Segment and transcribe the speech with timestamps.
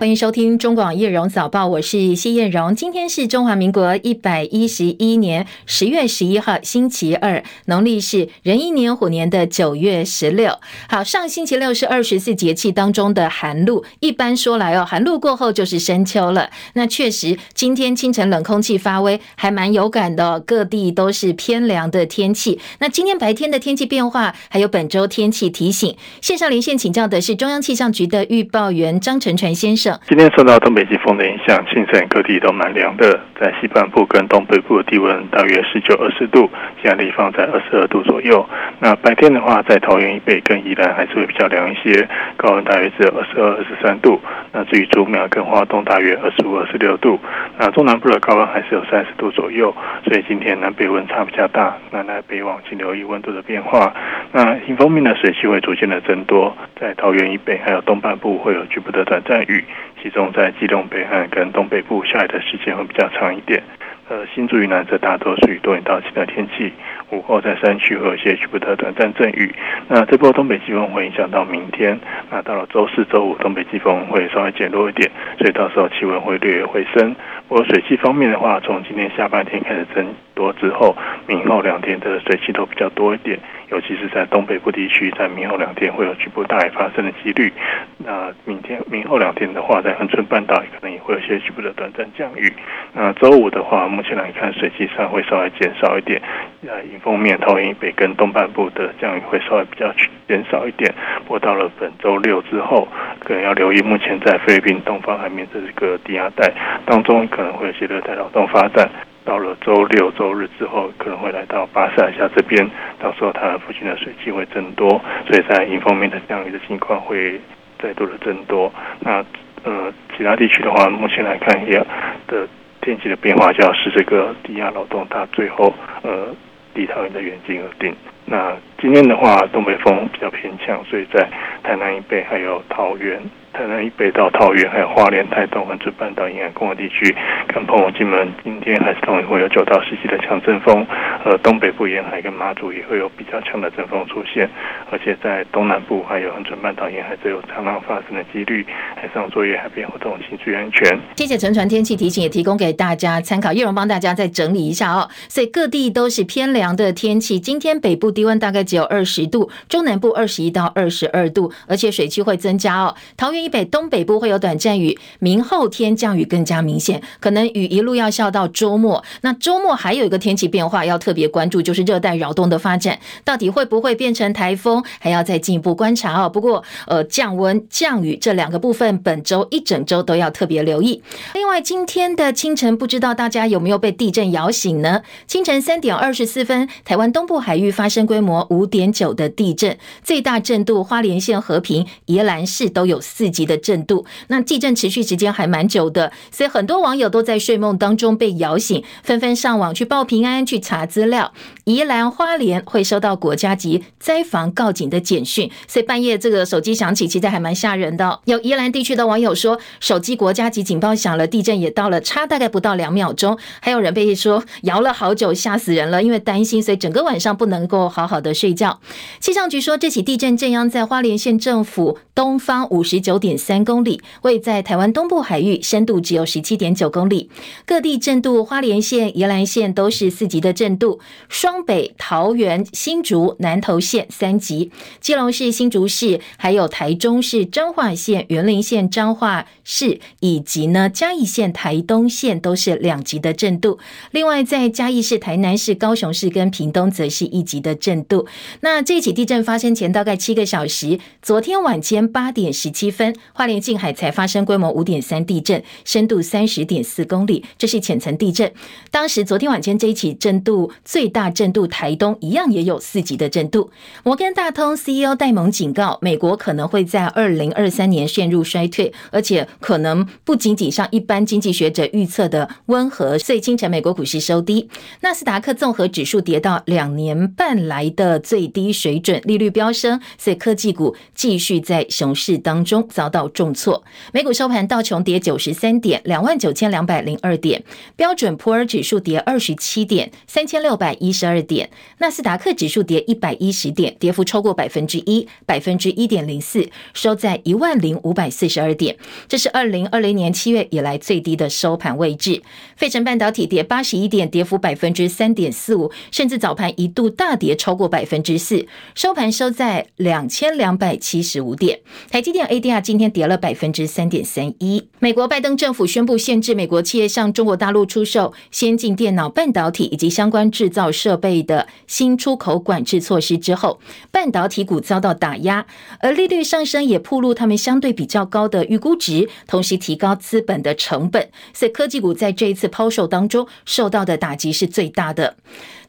[0.00, 2.74] 欢迎收听中广叶荣早报，我是谢艳荣。
[2.74, 10.58] 今天是中华民国一百一十一年十月十一号，星期二，农历是壬寅年虎年的九月十六。
[10.88, 16.48] 好，上星期六是二十四节气当中的寒露，一般说来哦，寒露过后就是深秋了。
[16.72, 22.58] 那确实，今天清晨冷空气发威，还蛮有感的，各地都是偏凉的天气。
[22.78, 29.89] 那今天白天的天气变化，还有本周天气提醒，线上连线请教的是中央气象局的预报员张成传先生。
[30.06, 36.50] 今天受到东北季风的影响，清晨各地都蛮凉的，在西半部跟东北部的低温大约十九、二十度，
[36.82, 38.44] 现在地方在二十二度左右。
[38.78, 44.20] 那白天的话，在桃园以北跟宜兰还是会比较凉一些，高温大约只有二十二、二十三度。
[44.52, 47.18] 那至于竹苗跟花东，大约二十五、二十六度。
[47.58, 51.76] 那中南部的高温还是有三十度左右，所以今天南北温差比较大。
[51.90, 53.92] 南来北往，请留意温度的变化。
[54.32, 59.64] 那迎风面的水汽会逐渐的增多，在桃园以北还有东半部会有局部的短暂雨。
[60.02, 63.62] 其中在基隆北岸跟东北部下雨的时间会比较长一点，
[64.08, 66.72] 呃，新竹以南则大多属于多云到晴的天气。
[67.10, 69.52] 午后在山区会有一些局部的短暂阵雨。
[69.88, 71.98] 那这波东北季风会影响到明天，
[72.30, 77.14] 那到了周四、周五，东北季风会稍微减弱一点，所以到时候气温会略微回升。
[77.50, 80.06] 我水汽方面的话，从今天下半天开始增
[80.36, 83.36] 多之后，明后两天的水汽都比较多一点。
[83.70, 87.52] 尤其是在东北部地区，在明后两天会有局部大雨发生的几率。
[87.98, 92.52] 那明天、明后两天的话，在恒春半岛可能也会有些局部的短暂降雨。
[92.92, 96.22] 那周五的话，目前来看水汽上会稍微减少一点。
[96.68, 99.90] 呃，迎风面，投影以北跟东半部的降雨会稍微比较
[100.28, 100.92] 减少一点。
[101.24, 102.86] 不过到了本周六之后，
[103.18, 106.52] 可能要留意目前在菲律宾东方海面这个低压带
[106.84, 108.86] 当中，可能会有些热带扰动发展。
[109.24, 117.40] 到了周六、周日之后，可能会来到巴士海峡这边，到时候它附近的水汽会增多，所以在迎风面的降雨的情况会
[117.78, 118.70] 再度的增多。
[119.00, 119.24] 那
[119.64, 121.78] 呃，其他地区的话，目前来看也
[122.26, 122.46] 的
[122.82, 125.72] 天气的变化，就要是这个低压扰动它最后
[126.02, 126.34] 呃
[126.74, 127.94] 离桃园的远近而定。
[128.26, 131.28] 那今天的话，东北风比较偏强，所以在
[131.62, 133.20] 台南以北还有桃园。
[133.52, 137.14] 台南以北到桃园，还有花莲、台东、恒春半岛沿岸公路地区，
[137.52, 140.86] 跟澎湖、金门，今天还是同样会有九到十级的强阵风。
[141.24, 144.48] 呃，东北部沿海跟马祖也会有比较强的阵风出现，
[144.92, 148.64] 而且在东南部还有恒春半岛沿海，则有长浪发生的几率。
[148.94, 150.96] 海上作业、海边活动，请注意安全。
[151.16, 153.52] 谢谢陈传天气提醒，也提供给大家参考。
[153.52, 155.10] 叶荣帮大家再整理一下哦。
[155.28, 162.94] 所以各地都是偏凉的天气，今天北部低温大概只有二十度，中南部二十一到二十二度，而且水汽会增加哦。
[163.16, 163.40] 桃园。
[163.40, 169.02] 以北、东北部会有短暂雨，明后天降雨更加明显，可能雨一路要下到周末。
[169.22, 176.28] 那周末还有一个天气变化要特别关注，就是热带扰动的发展，到底会不会变成台风，还要再进一步观察哦。
[176.28, 181.02] 不过，呃，降温、降雨这两个部分，本周一整周都要特别留意。
[181.32, 185.00] 另外，今天的清晨，不知道大家有没有被地震摇醒呢？
[185.26, 201.32] 清晨三点二十四分，台湾东部海域发生规模五点九的地震，最大震度花莲县和平、宜兰市都有四级的震度，那地震持续时间还蛮久的，所以很多网友都在睡梦当中被摇醒，纷纷上网去报平安、去查资料。
[201.64, 208.20] 宜兰花莲会收到国家级灾防告警的简讯，所以半夜这个手机响起，其实还蛮吓人的。
[208.24, 213.38] 有宜兰地区的网友说，手机国家级警报响了，地震也到了，差大概不到两秒钟。
[213.60, 218.80] 还有人被说摇了好久，吓死人了，因为担心，所以整个晚上不能够好好的睡觉。
[219.20, 227.28] 气象局说，这起地震震央在花莲县政府东方五十九点三公里，位在台湾东部海域，深度只有十七点九公里。
[227.66, 234.70] 各地震度，花莲县、宜兰县都是四级的震度，双北、桃园、新竹、南投县三级，
[235.00, 243.78] 基隆市、新竹市，还有台中市、彰化县、员林县、彰化市，以及呢嘉义县、台东县都是两级的震度。
[244.12, 248.26] 另外，在嘉义市、台南市、高雄市跟屏东则是一级的震度。
[248.60, 253.16] 那这起地震发生前大概七个小时，昨天晚间八点十七分。
[253.32, 258.52] 花莲近海才发生规模五点三地震，深度三十点四公里，这是浅层地震。
[258.90, 263.70] 当时昨天晚间这一起震度最大震度，台东一样也有四级的震度。
[264.04, 273.18] 摩根大通 CEO 戴蒙警告，美国可能会在二零二三年陷入衰退，而且可能不仅仅像一般经济学者预测的温和。
[273.18, 274.68] 所以清晨美国股市收低，
[275.00, 283.84] 纳斯达克综合指数跌到两年半来的最低水准，利率飙升，所以科技股继续在熊市当中遭到重挫。
[284.12, 287.60] 美股收盘，道琼跌九十三点，两万九千两百零二点；
[287.94, 291.68] 标准普尔指数跌二十七点，三千六百一十二点；
[291.98, 298.96] 纳斯达克指数跌一百一十点，跌幅超过百分之一，百分之一点零四，收在一万零五百四十二点。
[299.28, 302.42] 这是二零二零年七月以来最低的收盘位置。
[302.76, 311.80] 费城半导体跌八十一点，跌幅百分之三点四五，甚至早盘一度大跌超过百分之四，收盘收在两千两百七十五点。
[312.10, 314.88] 台积电 ADR 今天跌了百分之三点三一。
[314.98, 323.78] 美国拜登政府宣布限制美国企业向中国大陆出售先进电脑半导体以及相关制造设备的新出口管制措施之后，
[324.10, 325.66] 半导体股遭到打压，
[326.00, 335.36] 而利率上升也暴露他们相对比较高的预估值，同时提高资本的成本，所以科技股在这一次抛售当中受到的打击是最大的。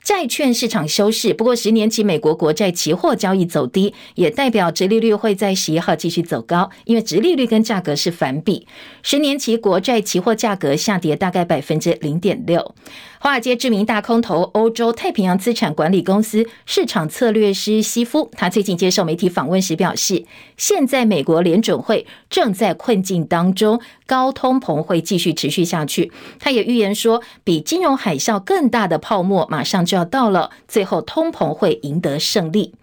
[0.03, 8.67] 债券市场收市，不过十年期美国国债期货交易走低，也代表殖利率会在十一号继续走高，因为殖利率跟价格是反比。
[9.03, 12.73] 十年期国债期货价格下跌大概百分之零点六。
[13.23, 20.25] 华尔街知名大空头欧洲太平洋资产管理公司市场策略师西夫，他最近接受媒体访问时表示，
[20.57, 26.11] 现在美国联准会正在困境当中，高通膨会继续持续下去。
[26.39, 32.73] 他也预言说，比金融海啸更大的泡沫马上就要到了，最后通膨会赢得胜利。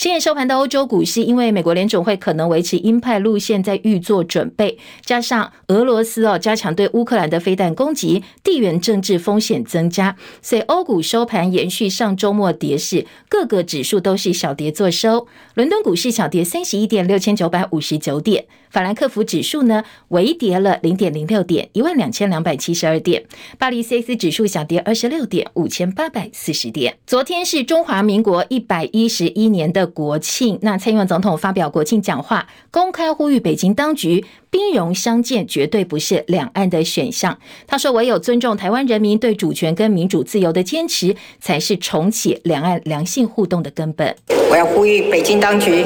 [0.00, 15.26] 深夜收盘的欧洲股市，因为美国联总会可能维持鹰派路线，在预做准备，加上俄罗斯哦加强对乌克兰的飞弹攻击，地缘政治风险增加，所以欧股收盘延续上周末跌势，各个指数都是小跌作收。
[15.52, 18.46] 伦敦股市小跌三十一点，六千九百五十九点。
[18.70, 23.24] 法兰克福指数呢，微跌了零点零六点，一万两千两百七十二点。
[23.58, 26.96] 巴黎 CAC 指数小跌二十六点，五千八百四十点。
[27.04, 37.36] 昨天是中华民国一百一十一年的国庆，那蔡英文总统发表国庆讲话，公开呼吁北京当局兵戎相见绝对不是两岸的选项。
[37.66, 44.14] 他说，唯有尊重台湾人民对主权跟民主自由的坚持，才是重启两岸良性互动的根本。
[44.48, 45.84] 我要呼吁北京当局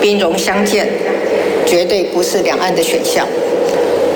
[0.00, 1.13] 兵戎相见。
[1.74, 3.26] 绝对不是两岸的选项，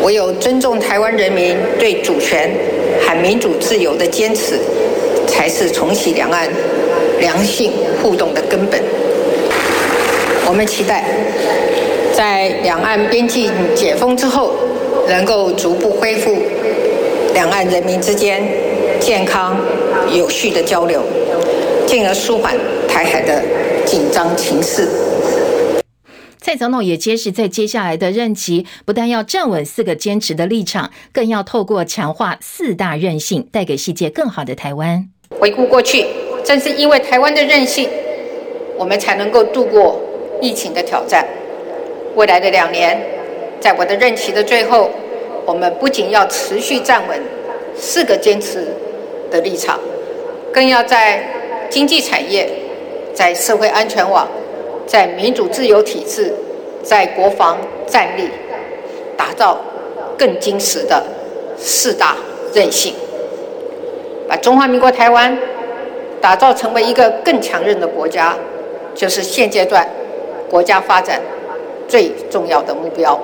[0.05, 2.49] 唯有尊重台湾人民对主权
[3.05, 4.61] 和民主自由的坚持，
[5.27, 6.49] 才是重启两岸
[7.19, 8.81] 良性互动的根本。
[10.47, 11.05] 我们期待，
[12.15, 14.55] 在两岸边境解封之后，
[15.09, 16.37] 能够逐步恢复
[17.35, 18.41] 两岸人民之间
[19.01, 19.59] 健康
[20.13, 21.03] 有序的交流，
[21.89, 22.55] 进而舒缓
[22.87, 23.43] 台海的
[23.85, 24.87] 紧张情势。
[26.41, 35.09] 蔡总统也揭示，在接下来的任期，不但要站稳四个坚持的立场，更要透过强化四大韧性，带给世界更好的台湾。
[35.39, 36.07] 回顾过去，
[36.45, 37.89] 正是因为台湾的韧性，
[38.77, 40.01] 我们才能够度过
[40.41, 41.27] 疫情的挑战。
[42.15, 42.99] 未来的两年，
[43.61, 44.91] 在我的任期的最后，
[45.45, 47.21] 我们不仅要持续站稳
[47.77, 48.69] 四个坚持
[49.31, 49.79] 的立场，
[50.53, 51.23] 更要在
[51.69, 52.49] 经济产业、
[53.13, 54.27] 在社会安全网。
[54.89, 56.35] 在民主自由体制，
[56.83, 58.31] 在国防战力，
[59.19, 59.61] 打造
[60.17, 61.05] 更坚实的
[61.59, 62.17] 四大
[62.55, 62.95] 韧性，
[64.27, 65.39] 把中华民国台湾
[66.23, 68.35] 打造成为一个更强韧的国家，
[68.95, 69.87] 就是现阶段
[70.49, 71.21] 国家发展
[71.87, 73.21] 最重要的目标。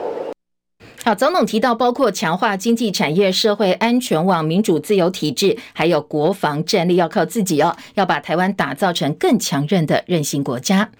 [1.02, 10.90] 好，总统提到，包括强化经济产业、社会安全网、民主自由体制，还有国防战力，要靠自己哦，要把台湾打造成更强韧的韧性国家。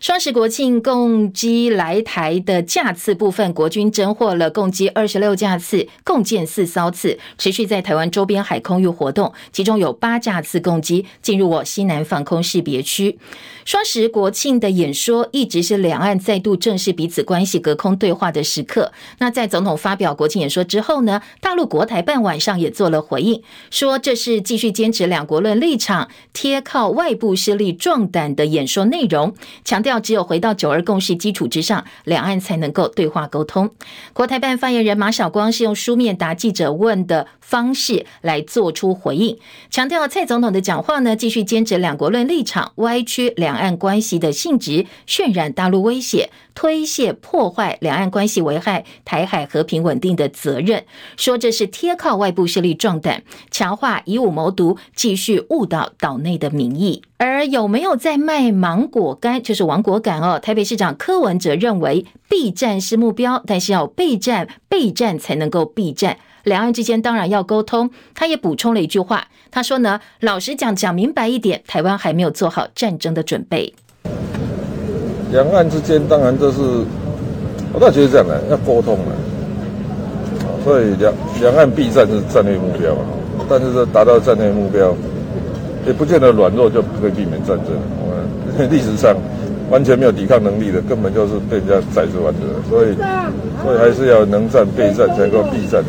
[0.00, 9.30] 双十国庆共机来台的架次部分，国军侦获了共机二十六架次，共建四艘次，持续在台湾周边海空域活动。
[9.52, 13.18] 其中有八架次共机进入我西南防空识别区。
[13.66, 18.92] 双十国庆的演说一直是两岸再度正视彼此关系、隔空对话的时刻。
[19.18, 29.89] 那在总统发表国庆演说之后呢，大陆国台办晚上也做了回应，说这是继续坚持两国论立场、贴靠外部势力壮胆的演说内容，强调。
[29.90, 33.70] 要只有回到九二共识基础之上，两岸才能够对话沟通。
[34.12, 39.36] 国台办发言人马晓光是用书面答记者问的方式来做出回应，
[39.68, 50.84] 强调蔡总统的讲话呢，继续坚持两国论立场，歪曲两岸关系的性质，渲染大陆威胁，推卸破坏两岸关系、危害台海和平稳定的责任，
[51.16, 57.02] 说这是贴靠外部势力壮胆，强化以武谋独，继续误导岛内的民意。
[57.16, 60.38] 而有没有在卖芒果干，就是王亡国感哦。
[60.38, 66.18] 台北市长柯文哲认为避战是目标，但是要备战，备战才能够避战。
[66.44, 67.90] 两岸之间当然要沟通。
[68.14, 73.72] 他也补充了一句话，他说呢，老实讲，讲明白一点，台湾还没有做好战争的准备。
[75.32, 76.60] 两岸之间当然都是
[77.72, 79.12] 我倒觉得这样的，要沟通嘛。
[80.62, 82.94] 所以两两岸避战是战略目标，
[83.48, 84.94] 但是说达到战略目标，
[85.86, 87.68] 也不见得软弱就可以避免战争。
[88.52, 89.16] 因为历史上
[89.70, 92.40] 完全没有抵抗能力的，根本就是被人家宰着玩的。
[92.68, 92.94] 所以，
[93.62, 95.82] 所以还是要能战备战才够避战。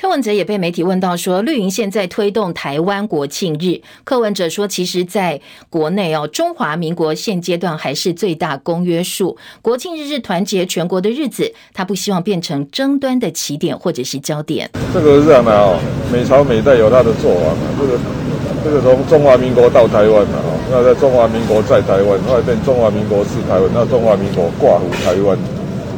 [0.00, 9.36] 柯文哲也被媒体问到说，绿营现在推动台湾国庆日，柯文哲说，其实在国内哦，中华民国现阶段还是最大公约数。
[9.60, 14.70] 国庆日是团结全国的日子，他不希望变成争端的起点或者是焦点。
[14.94, 15.78] 这个是这样的哦，
[16.10, 17.54] 每朝每代有他的做法。
[17.78, 17.98] 这个
[18.62, 25.38] 这个从中华民国到台湾嘛哦，那在中华民国在台湾，后来变中华民国是台湾，那中华民国挂乎台湾，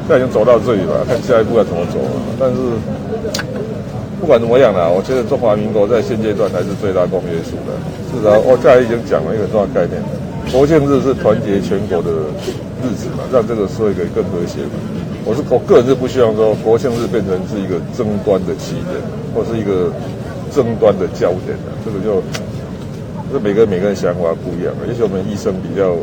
[0.06, 1.98] 现在已经走到这里了，看下一步要怎么走。
[2.38, 2.56] 但是。
[4.22, 7.74] 不管怎么样啦，我觉得中华民国在现阶段还是最大公约数的。
[8.14, 9.98] 至少我刚才已经讲了一个重要概念，
[10.54, 12.30] 国庆日是团结全国的
[12.86, 14.78] 日子嘛，让这个社会可以更和谐嘛。
[15.26, 18.94] 我是我个人是不希望说国庆日变成是一个争端的起点，
[19.34, 19.90] 或是一个
[20.54, 21.74] 争端的焦点的。
[21.82, 22.22] 这个就，
[23.32, 24.74] 这每个每个人想法不一样。
[24.86, 25.96] 也许我们医生比较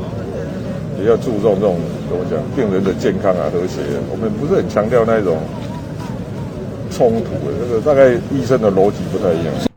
[0.98, 1.78] 比较注重这种
[2.10, 3.80] 怎么讲，病人的健康啊、和谐，
[4.12, 5.38] 我们不是很强调那种。
[6.92, 9.69] 冲突的那个大概医生的逻辑不太一样。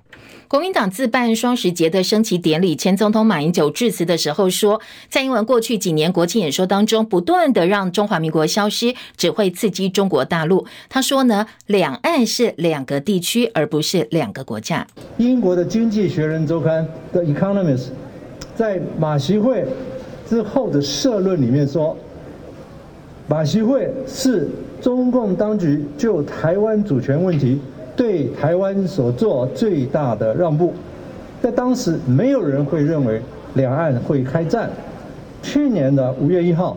[0.53, 10.67] 国民党自办双十节的升旗典礼，前总统马英九致辞的时候说，蔡英文过去几年国庆演说当中，不断的让中华民国消失，只会刺激中国大陆。
[10.91, 14.87] 他说呢，两岸是两个地区，而不是两个国家。
[15.17, 17.87] 英国的经济学人周刊的 Economist
[18.55, 19.65] 在马习会
[20.29, 21.97] 之后的社论里面说。
[23.29, 24.51] 马习会是
[24.83, 27.59] 中共当局就台湾主权问题
[27.95, 30.73] 对台湾所做最大的让步，
[31.43, 33.21] 在当时没有人会认为
[33.55, 34.71] 两岸会开战。
[35.43, 36.77] 去年的五月一号，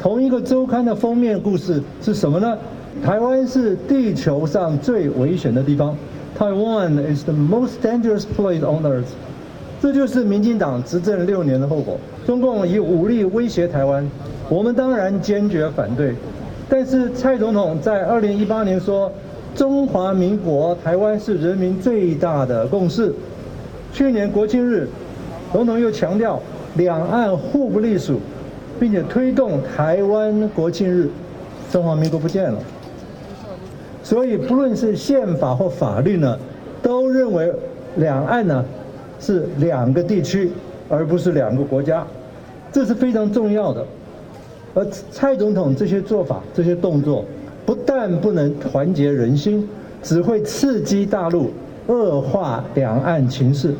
[0.00, 2.58] 同一个周刊的封面故事是什么呢？
[3.04, 5.96] 台湾是地球上最危险的地方
[6.36, 9.04] ，Taiwan is the most dangerous place on earth。
[9.80, 11.96] 这就是民进党执政六年的后果。
[12.26, 14.06] 中共以武力威胁台湾。
[14.48, 16.12] 我们当然坚决反对，
[16.68, 19.10] 但是蔡总统在二零一八年说，
[19.54, 23.12] 中华民国台湾是人民最大的共识。
[23.92, 24.88] 去年国庆日，
[25.52, 26.40] 总统又强调
[26.76, 28.20] 两岸互不隶属，
[28.78, 31.08] 并且推动台湾国庆日，
[31.70, 32.58] 中华民国不见了。
[34.02, 36.38] 所以不论是宪法或法律呢，
[36.82, 37.52] 都认为
[37.96, 38.64] 两岸呢
[39.18, 40.50] 是两个地区，
[40.88, 42.06] 而不是两个国家，
[42.72, 43.84] 这是非常重要的。
[44.72, 47.24] 而蔡总统这些做法、这些动作，
[47.70, 49.68] 不但不能团结人心，
[50.02, 51.52] 只会刺激大陆，
[51.86, 53.76] 恶化两岸情势。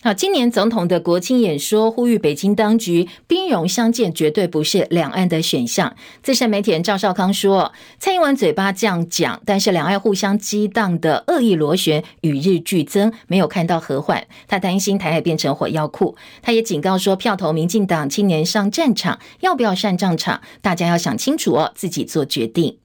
[0.00, 5.96] 好，今年总统的国庆演说呼吁北京当局兵戎相见，绝对不是两岸的选项。
[6.22, 14.24] 资深媒体人赵少康说：“蔡英文嘴巴这样讲，但是两岸互相激荡的恶意螺旋与日俱增，没有看到和缓。
[14.46, 16.14] 他担心台海变成火药库。
[16.42, 22.78] 他也警告说，票投民进党青年上战场，要不要上战场，大家要想清楚哦，自己做决定。”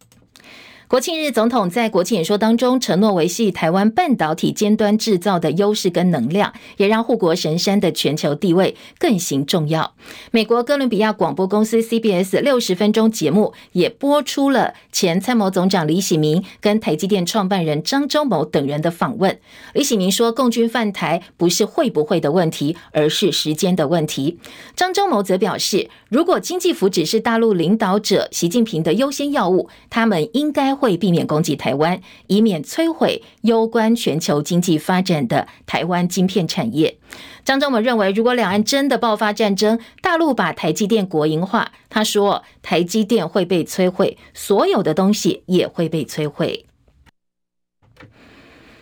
[0.92, 9.94] 国庆日，总统在国庆演说当中承诺维系台湾半导体尖端制造的优势跟能量，也让护国神山的全球地位更形重要。
[10.32, 19.40] 美国哥伦比亚广播公司 CBS 六十分钟节目也播出了前参谋总长李喜明跟台积电创办人张忠谋等人的访问。
[19.74, 24.38] 李喜明说，共军犯台不是会不会的问题，而是时间的问题。
[24.76, 30.76] 张忠谋则表示，如果经济福祉是大陆领导者习近平的优先要务，他们应该。
[30.82, 36.98] 会避免攻击台湾，以免摧毁攸关全球经济发展的台湾晶片产业。
[37.46, 46.66] 张忠谋认为，如果两岸真的爆发战争，大陆把台积电国营化，他说台积电会被摧毁，所有的东西也会被摧毁。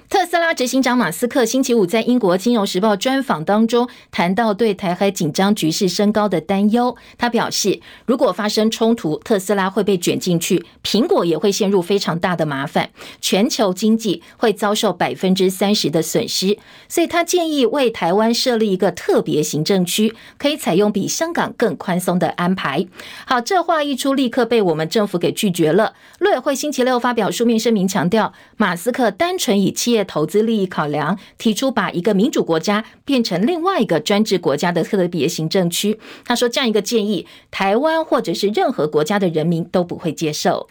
[0.09, 6.97] 特斯拉执行长马斯克星期五在英国《金融时报》专访当中谈到对台海紧张局势升高的担忧。
[7.15, 12.89] 他表示，如果发生冲突，特斯拉会被卷进去，苹果也会陷入非常大的麻烦，
[13.21, 16.57] 全球经济会遭受百分之三十的损失。
[16.87, 22.87] 所以他建议为台湾设立一个特别行政区，可以采用比香港更宽松的安排。
[23.27, 25.93] 好，这话一出，立刻被我们政府给拒绝了。
[26.17, 35.99] 陆委会星期六发表书面声明，强调马斯克单纯以企业投资利益考量，提出把一个民主国家变成另外一个专制国家的特别行政区。
[36.25, 40.69] 他说，这样一个建议，台湾或者是任何国家的人民都不会接受。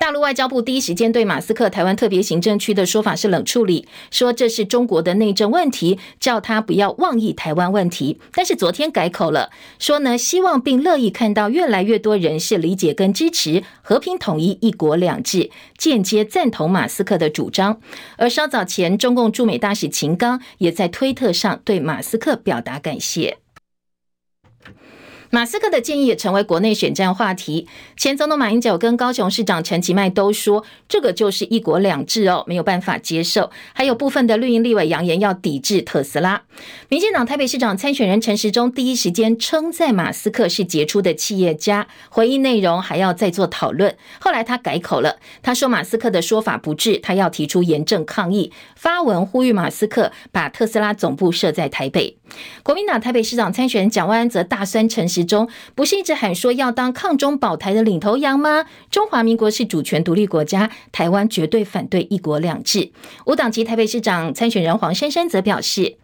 [0.00, 8.18] 大陆外交部第一时间对马斯克台湾特别行政区的说法是冷处理，说这是中国的内政问题，叫他不要妄议台湾问题。
[8.32, 17.78] 但是昨天改口了，说呢希望并乐意看到越来越多人士理解跟支持和平统一、一国两制，间接赞同马斯克的主张。
[18.16, 23.36] 而稍早前，中共驻美大使秦刚也在推特上对马斯克表达感谢。
[25.32, 27.68] 马斯克的建议也成为国内选战话题。
[27.96, 33.48] 前总统马英九跟高雄市长陈其迈都说，这个就是一国两制哦，没有办法接受。
[33.72, 36.42] 还有部分的绿营立委扬言要抵制特斯拉。
[36.88, 43.96] 民进党台北市长参选人陈时中第一时间称赞马斯克是杰出的企业家，回应内容还要再做讨论。
[44.20, 52.16] 后来他改口了，他说马斯克的说法不智，他要提出严正抗议，发文呼吁马斯克把特斯拉总部设在台北。
[52.62, 58.66] 国民党台北市长参选人蒋万安则大酸陈时中，不是一直喊说要当抗中保台的领头羊吗？
[58.90, 62.92] 中华民国是主权独立国家，台湾绝对反对一国两制。
[63.26, 65.96] 无党籍台北市长参选人黄珊珊则表示。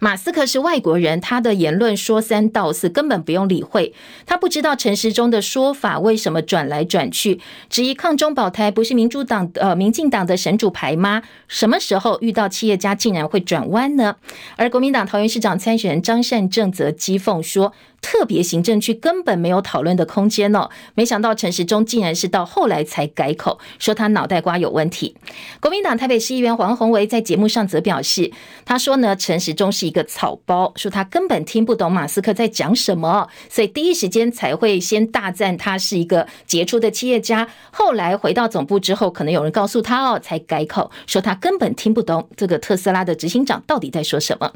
[0.00, 3.92] 马斯克是外国人，他的言论说三道四，根本不用理会。
[4.26, 11.22] 他不知道陈时中的说法为什么转来转去，质疑抗中保台不是民主党呃民进党的神主牌吗？
[11.48, 14.16] 什么时候遇到企业家竟然会转弯呢？
[14.56, 17.72] 而国民党桃园市长参选人张善政则讥讽说。
[18.00, 25.14] 特别行政区根本没有讨论的空间哦，没想到陈时中竟然是到后来才改口，说他脑袋瓜有问题。
[25.60, 28.30] 国民党台北市议员黄鸿维在节目上则表示，
[28.64, 37.48] 他说呢，陈时中是一个草包，说他根本听不懂马斯克在讲什么，所以第一时间才会先大赞他是一个杰出的企业家。
[37.70, 44.52] 后来回到总部之后，可能有人告诉他哦，才改口，说他根本听不懂这个特斯拉的执行长到底在说什么。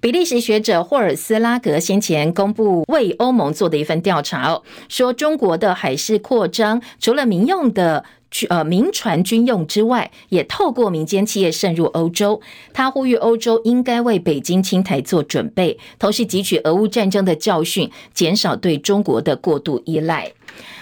[0.00, 2.85] 比利时学者霍尔斯拉格先前公布。
[2.86, 8.04] 为欧盟做的一份调查哦，说中国的海事扩张，除了民用的
[8.48, 12.40] 呃民船军用之外，也透过民间企业渗入欧洲。
[12.72, 20.32] 他呼吁欧洲应该为北京青台做准备，同时汲取俄乌战争的教训，减少对中国的过度依赖。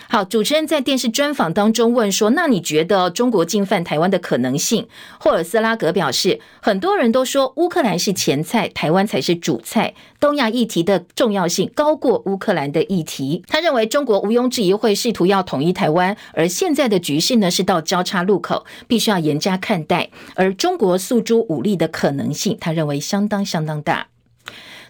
[0.09, 4.87] 好，主持人在电视专访当中问说：“那你觉得中国进犯台湾的可能性？”
[5.19, 9.95] 霍尔斯拉格表示：“很多人都说乌克兰是前菜，台湾才是主菜。
[10.21, 13.43] 东亚议题的重要性高过乌克兰的议题。
[13.49, 20.11] 他认为中国毋庸置疑会试图要统一台湾，而现在的局势呢是到交叉路口，必须要严加看待。
[20.35, 24.09] 而中国诉诸武力的可能性，他认为相当相当大。”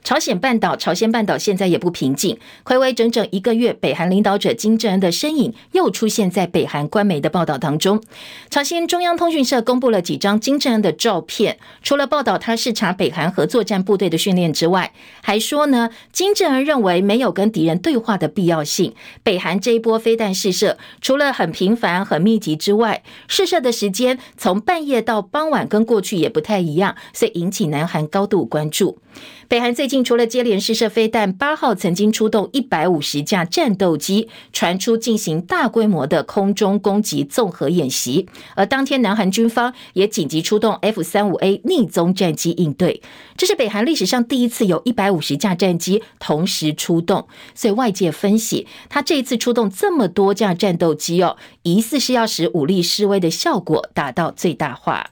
[0.04, 2.38] 朝鲜半岛，朝鲜半岛现在也不平静。
[2.62, 8.02] 睽违整整一个月，北韩领导者金正恩的身影又出现在北韩官媒的报道当中。
[8.50, 18.94] 朝鲜中央通讯社公布了几张金正恩的照片，除了报道他视察北韩核作战部队的训练之外，还说呢，金正恩认为没有跟敌人对话的必要性。
[19.22, 28.98] 北韩这一波飞弹试射，除了很频繁、很密集之外，试射的时间从半夜到傍晚，跟过去也不太一样，所以引起南韩高度关注。
[29.46, 38.26] 北韩最近除了接连试射飞弹，八号曾经出动一百五十架战斗机，传出进行大规模的空中攻击综合演习。
[38.56, 43.02] 而当天，南韩军方也紧急出动 F 三五 A 逆踪战机应对，
[43.36, 47.28] 这是北韩历史上第一次有一百五十架战机同时出动。
[47.54, 55.10] 所以外界分析，他这一次出动这么多架战斗机哦，疑似是要使武力示威的效果达到最大化。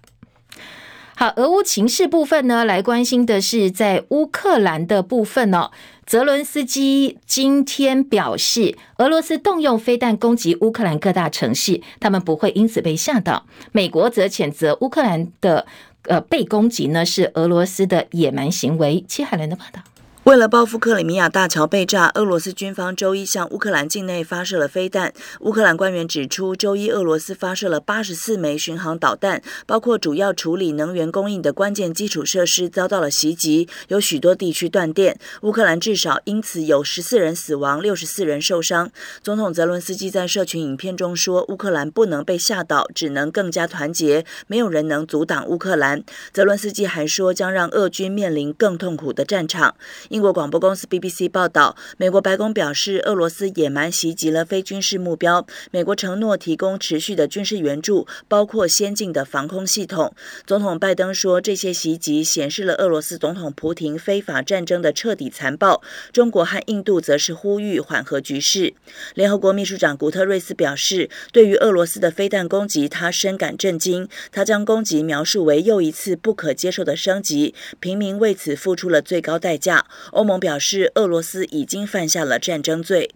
[1.23, 5.71] 好，俄乌情势部分呢，来关心的是在乌克兰的部分哦。
[6.05, 13.47] 泽伦斯基今天表示，俄罗斯动用飞弹攻击乌克兰各大城市，他们不会因此被吓到。
[13.71, 15.65] 美国则谴责乌克兰的
[16.09, 19.05] 呃被攻击呢，是俄罗斯的野蛮行为。
[19.07, 19.81] 齐海伦的报道。
[20.25, 25.13] 为了报复克里米亚大桥被炸，俄罗斯军方周一向乌克兰境内发射了飞弹。
[25.41, 35.19] 乌克兰官员指出，周一俄罗斯发射了八十四枚巡航导弹，包括主要处理能源供应的关键基础设施遭到了袭击，有许多地区断电。
[35.41, 38.93] 乌克兰至少因此有十四人死亡，六十四人受伤。
[39.25, 49.75] 总统泽伦斯基在社群影片中说：“乌克兰不能被吓倒，只能更加团结，没有人能阻挡乌克兰。”泽伦斯基还说，将让俄军面临更痛苦的战场。
[50.13, 55.47] 英国广播公司 BBC 报道，美国白宫表示，俄罗斯野蛮袭击了非军事目标。
[55.71, 60.15] 美国承诺提供持续的军事援助，包括先进的防空系统。
[60.47, 65.81] 总统拜登说，这些袭击显示了俄罗斯总统普廷非法战争的彻底残暴。
[66.13, 68.75] 中国和印度则是呼吁缓和局势。
[69.15, 74.07] 联合国秘书长古特瑞斯表示，对于俄罗斯的飞弹攻击，他深感震惊。
[74.31, 79.87] 他将攻击描述为又一次不可接受的升级，平民为此付出了最高代价。
[80.11, 83.15] 欧盟表示，俄罗斯已经犯下了战争罪。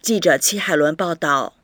[0.00, 1.54] 记者齐海伦报道。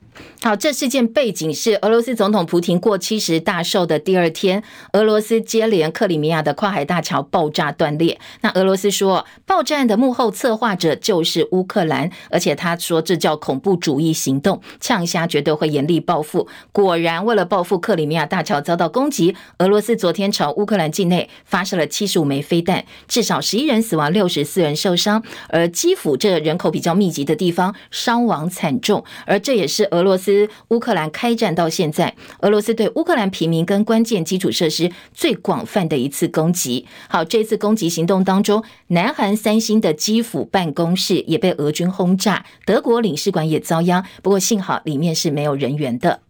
[0.40, 8.18] 好，这事件背景是俄罗斯总统普廷过七十大寿的第二天，俄罗斯接连克里米亚的跨海大桥爆炸断裂。
[8.42, 16.46] 那俄罗斯说，爆炸案的幕后策划者就是乌克兰，而且他说这叫恐怖主义行动，呛虾绝对会严厉报复。
[16.70, 25.20] 果然，为了报复克里米亚大桥遭到攻击，俄罗斯昨天朝乌克兰境内发射了七十五枚飞弹，至少十一人死亡，六十四人受伤。
[25.48, 30.48] 而基辅这人口比较密集的地方，伤亡惨重，而这也是俄罗斯。
[30.68, 36.86] 乌克兰开战到现在，俄罗斯对乌克兰平民跟关键基础设施最广泛的一次攻击。
[37.08, 46.20] 好，这次攻击行动当中，南韩三星的基辅办公室也被俄军轰炸，德国领事馆也遭殃，不过幸好里面是没有人员的。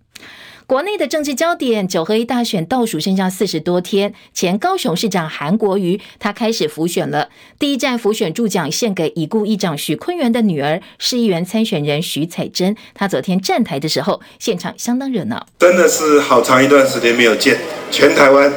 [0.68, 7.30] 国内的政治焦点，九合一大选倒数剩下四十多天，前高雄市长韩国瑜他开始浮选了。
[7.58, 12.76] 第一站浮选助奖献给已故议长许坤元的女儿，市议员参选人许彩珍。
[12.94, 15.46] 他昨天站台的时候，现场相当热闹。
[15.58, 17.56] 真的是好长一段时间没有见，
[17.90, 18.52] 全台湾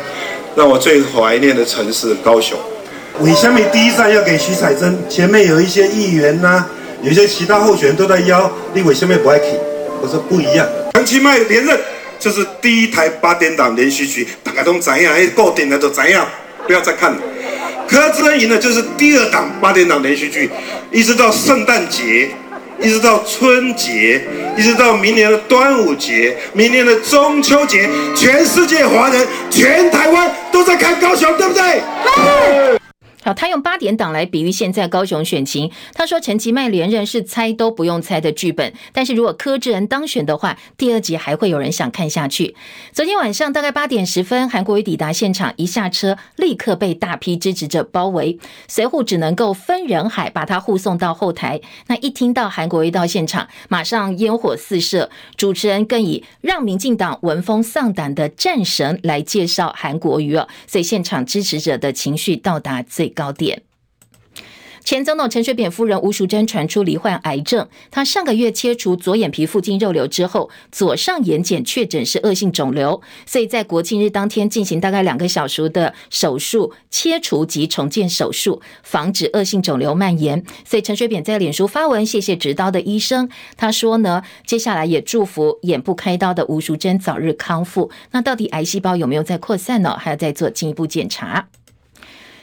[0.58, 2.60] 让我最怀念的城市高雄。
[3.22, 4.98] 为什么第一站要给许彩珍？
[5.10, 6.70] 前面有一些议员呐、啊，
[7.04, 9.46] 有一些其他候选人都在邀，你为什么不爱去？
[10.02, 11.80] 我说不一样，陈其迈连任。
[12.22, 15.12] 就是第一台八点档连续剧，大家都怎样？
[15.12, 16.26] 哎，够顶了都怎样？
[16.68, 17.18] 不要再看了。
[17.88, 20.48] 柯志恩赢的就是第二档八点档连续剧，
[20.92, 22.30] 一直到圣诞节，
[22.80, 24.22] 一直到春节，
[24.56, 31.82] 一直到明年的端午节，明年的中秋节，全世界华人，全台湾都在看高雄，对不对
[32.16, 32.81] 对？
[33.24, 35.72] 好，他用八点档来比喻现在高雄选情。
[35.94, 42.56] 他说陈其迈连任是猜都不用猜的剧本，但是如果柯志恩当选的话，第二集还会有人想看下去。
[42.92, 51.62] 昨天晚上大概八点十分，韩国瑜抵达现场，一下车立刻被大批支持者包围，随扈只能够分人海把他护送到后台。
[51.88, 63.62] 那一听到韩国瑜到现场，马上烟火四射，主持人更以让民进党闻风丧胆的战神来介绍韩国瑜哦，所以现场支持者的情绪到达最高点。
[64.84, 80.44] 前总统陈水扁夫人吴淑珍传出罹患癌症，她上个月切除左眼皮附近肉瘤之后，左上眼睑确诊是恶性肿瘤，所以在国庆日当天进行大概两个小时的手术切除及重建手术，防止恶性肿瘤蔓延。
[80.66, 87.92] 所以陈水扁在脸书发文谢谢执刀的医生，他说呢，接下来也祝福眼部开刀的吴淑珍早日康复。
[88.12, 89.96] 那到底癌细胞有没有在扩散呢？
[89.96, 91.50] 还要再做进一步检查。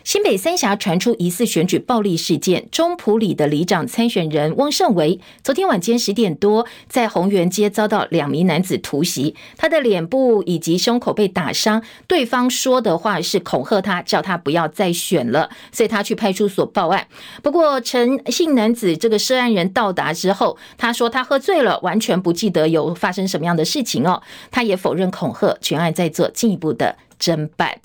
[0.09, 17.07] 新北三峡传出疑似选举暴力事件，中埔里的里长参选人翁胜维，昨天晚间十点多在鸿源街遭到两名男子突袭，他的脸部以及胸口被打伤，对方说的话是恐吓他，叫他不要再选了，所以他去派出所报案。
[17.43, 27.83] 不过陈姓男子这个涉案人到达之后，他说他喝醉了，完全不记得有发生什么样的事情哦，他也否认恐吓，全案在做进一步的侦办。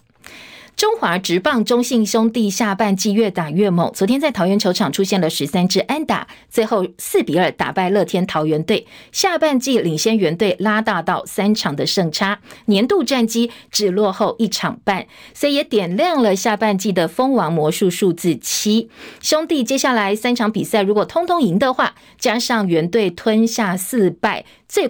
[0.75, 18.89] 中华职棒中信兄弟下半季越打越猛，昨天在桃园球场出现了十三支安打，最后四比二打败乐天桃园队，下半季领先原队拉大到三场的胜差，年度战绩只落后一场半，所以也点亮了下半季的封王魔术数字七。
[19.21, 24.89] 兄弟接下来三场比赛如果通通赢的话，加上原队吞下四败，最。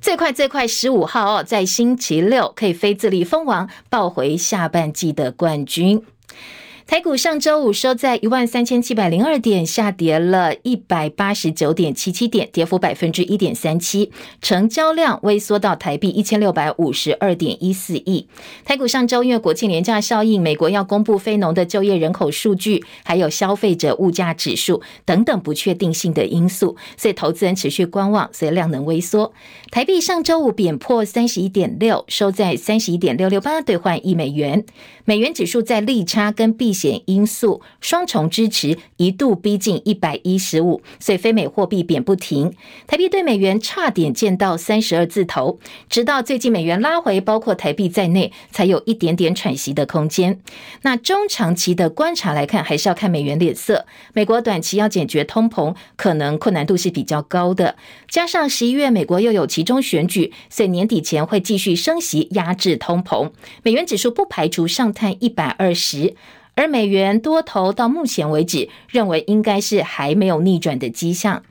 [0.00, 6.02] 最快最快十五号哦，在星期六可以飞自力蜂王，抱回下半季的冠军。
[6.88, 18.26] 台股上周五收在一万三千七百零二点，下跌了一百八十九点七七点，跌幅百分之一点三七，成交量微缩到台币一千六百五十二点一四亿。
[18.64, 29.34] 台股上周因为国庆连假效应，美国要公布非农的就业人口数据，还有消费者物价指数等等不确定性的因素，所以投资人持续观望，所以量能微缩。
[29.70, 34.64] 台币上周五贬破三十一点六，收在三十一点六六八兑换一美元。
[35.04, 42.52] 美元指数在利差跟避险因素双重支持，一度逼近一百一十五，所以非美货币贬不停。
[42.86, 50.40] 台币对美元差点见到三十二字头，直到最近美元拉回，包括台币在内，才有一点点喘息的空间。
[50.82, 53.86] 那中长期的观察来看，还是要看美元脸色。
[54.12, 57.76] 美国短期要解决通膨，可能困难度是比较高的。
[58.08, 63.30] 加上十一月美国又有其中选举，所以年底前会继续升息压制通膨。
[63.62, 64.92] 美元指数不排除上。
[64.98, 66.16] 探一百二十，
[66.58, 71.44] 而美元多头到目前为止认为应该是还没有逆转的迹象。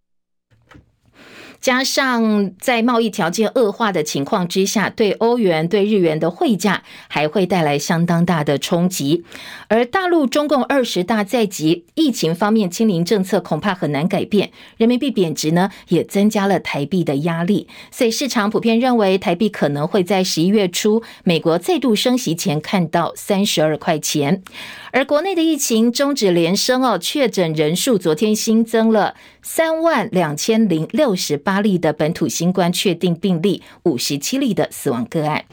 [1.59, 9.23] 加上在贸易条件恶化的情况之下，对欧元、对日元的汇价还会带来相当大的冲击。
[9.67, 24.43] 而大陆中共二十大在即，疫情方面清零政策恐怕很难改变，人民币贬值呢也增加了台币的压力，所以市场普遍认为台币可能会在十一月初美国再度升息前看到三十二块钱。
[24.91, 35.45] 而国内的疫情终止连升哦，确诊人数昨天新增了三万两千零六十八例的本土新冠确定病例，五十七例的死亡个案。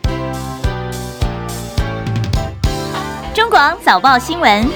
[3.33, 4.67] 中广早报新闻。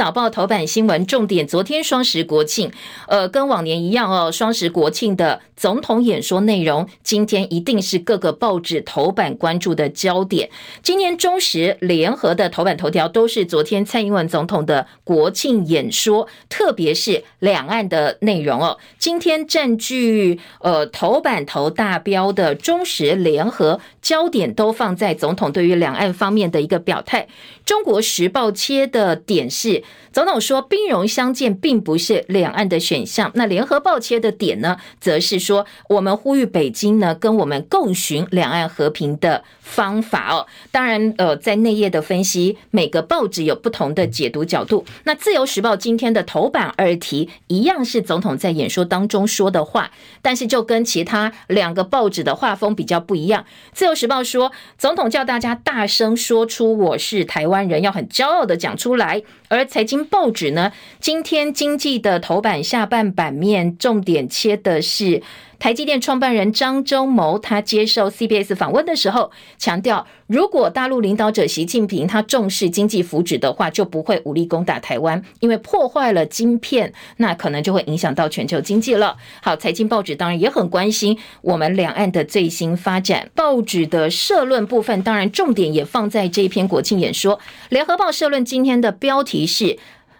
[0.00, 2.72] 早报头版新闻重点：昨天双十国庆，
[3.06, 4.32] 呃，跟往年一样哦。
[4.32, 6.40] 双十国庆的总统演说。
[6.40, 10.48] 内容，今天一定是各个报纸头版关注的焦点。
[10.82, 18.78] 今年中时联合的头版头条都是昨天蔡英文总统的国庆演说，特别是两岸的内容哦。
[18.98, 27.28] 今天占据呃头版头大标的中时联合，焦点都放在总统对于两岸方面的一个表态。
[27.66, 29.84] 中国时报切的点是。
[30.12, 33.30] 总统说，兵戎相见并不是两岸的选项。
[33.34, 40.48] 那联合报切的点呢，则是说，我们呼吁北京呢，跟我们共寻两岸和平的方法哦。
[40.72, 44.84] 当然，呃，在内页的分析，每个报纸有不同的解读角度。
[45.04, 53.44] 那自由时报今天的头版二题一样是总统在演说当中说的话，但是就跟其他两个报纸的画风比较不一样。
[53.72, 59.22] 自由时报说，总统叫大家大声说出“我是台湾人”，要很骄傲的讲出来。
[59.48, 65.22] 而财经报纸呢，今天经济的头版下半版面重点切的是
[65.60, 79.18] 台积电创办人张忠谋，他接受 CBS 访问的时候强调，如果大陆领导者习近平他重视经济福祉的话，就不会武力攻打台湾，因为破坏了晶片，那可能就会影响到全球经济了。
[79.42, 83.30] 好，财经报纸当然也很关心我们两岸的最新发展。
[83.34, 87.38] 报纸的社论部分，当然重点也放在这一篇国庆演说。
[87.68, 89.76] 联合报社论今天的标题是，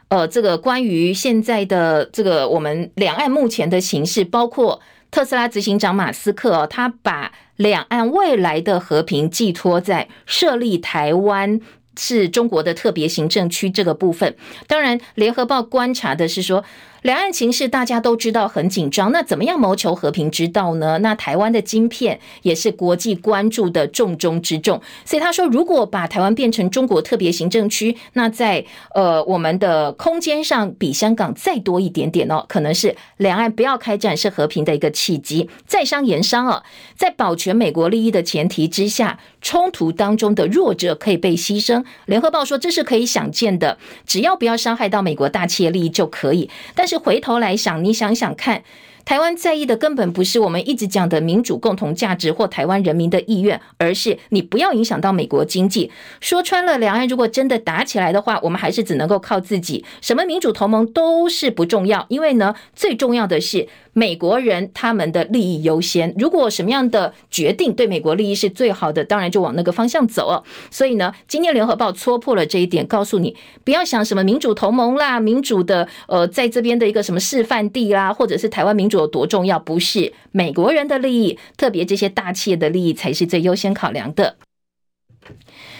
[0.09, 11.61] 呃，这个关于现在的这个我们两岸目前的形势，包括特斯拉执行长马斯克，他把两岸未来的和平寄托在设立台湾
[11.97, 14.37] 是中国的特别行政区这个部分。
[14.67, 16.65] 当然，联合报观察的是说。
[17.03, 20.99] 两岸情势大家都知道很紧张，那怎么样谋求和平之道呢？
[20.99, 24.81] 那台湾的晶片也是国际关注的重中之重。
[25.05, 35.49] 所以他说，如果把台湾变成中国特别行政区，那在呃我们的空间上比香港再多一点点哦，可能是两岸不要开战是和平的一个契机。
[35.67, 36.63] 在商言商哦，
[36.97, 41.85] 在保全美国利益的前提之下，冲突当中的弱者可以被牺牲。
[42.07, 46.51] 联合报说这是可以想见的，只要不要伤害到美国大企业利益就可以。
[46.75, 48.65] 但是回头来想，你想想看。
[49.05, 55.91] 台湾在意的根本不是我们一直讲的民主共同价值或台湾人民的意愿，而是你不要影响到美国经济。
[56.21, 66.15] 说穿了，两岸如果真的打起来的话，我们还是只能够靠自己，什么民主同盟都是不重要，因为呢，最重要的是美国人他们的利益优先。
[66.19, 70.45] 如果什么样的决定对美国利益是最好的，当然就往那个方向走哦。
[70.71, 73.35] 所以呢，今天联合报戳破了这一点，告诉你
[73.65, 79.07] 不要想什么民主同盟啦，民主的呃，在这边的一个什么示范地啦，或者是台湾民做。
[79.07, 79.59] 多重要？
[79.59, 84.37] 不是美国人的利益，特别这些大企业的利益才是最优先考量的。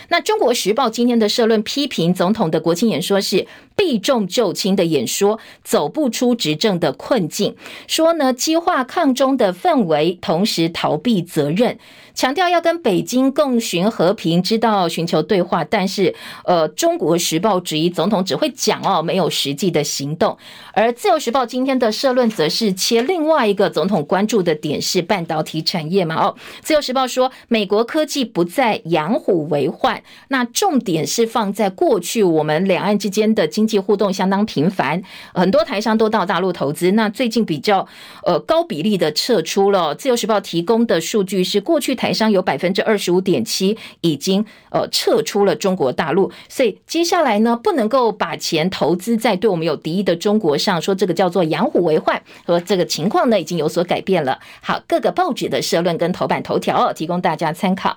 [0.09, 3.47] 那中国时报今天的社论批评总统的国庆演说是
[3.77, 11.79] 避重就轻的演说，走不出执政的困境，说呢激化抗中的氛围，同时逃避责任。
[12.15, 20.37] 强调要跟北京共寻和平之道，寻求对话，但是，呃，《中国时报》质疑总统只会讲哦，没有实际的行动。
[20.73, 26.17] 而《自由时报》今天的社论则是切另外一个总统关注的点是半导体产业嘛？
[26.17, 37.87] 哦，《自由时报》说美国科技不再养虎为患，那重点是放在过去我们两岸之间的经济互动相当频繁，很多台商都到大陆投资，那最近比较
[38.25, 39.95] 呃高比例的撤出了。
[39.99, 42.11] 《自由时报》提供的数据是过去台。
[42.21, 54.39] 商有百分之二十五点七已经呃撤出了中国大陆，所以接下来呢，不能够把钱投资在对我们有敌意的中国上，说这个叫做养虎为患，和这个情况呢已经有所改变了。
[54.61, 57.97] 好，各个报纸的社论跟头版头条哦，提供大家参考。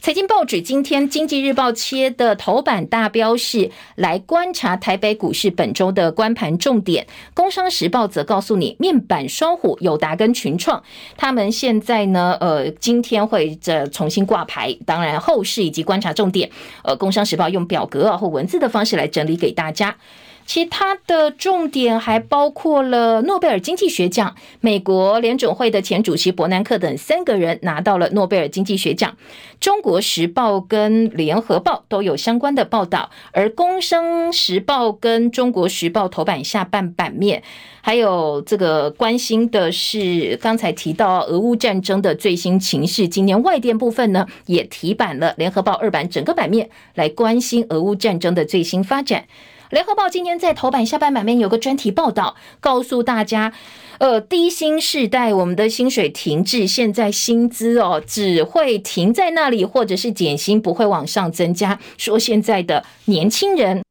[0.00, 10.82] 财经报纸今天《经济日报》切的头版大标是来观察台北股市本周的观盘重点，《工商时报》则告诉你面板双虎友达跟群创，
[11.16, 16.50] 他们现在呢，呃，今天会这重新挂牌，当然后市以及观察重点，
[16.82, 19.96] 呃，《工商时报》用表格啊或文字的方式来整理给大家。
[20.44, 29.16] 其他的重点还包括了诺贝尔经济学奖，美国联准会的前主席伯南克等三个人拿到了诺贝尔经济学奖。
[29.60, 37.42] 中国时报跟联合报都有相关的报道，而工商时报跟中国时报头版下半版面，
[37.80, 43.06] 还有这个关心的是刚才提到俄乌战争的最新情势。
[43.06, 49.24] 今年外电部分呢也提版了联合报二版整个版面来关心俄乌战争的最新发展。
[49.72, 53.54] 联合报今天在头版下半版面有个专题报道，告诉大家，
[53.96, 61.78] 呃，低薪世代，我们的薪水停滞，现在薪资哦只会停在那里，或者是减薪，不会往上增加。
[61.96, 63.82] 说现在的年轻人。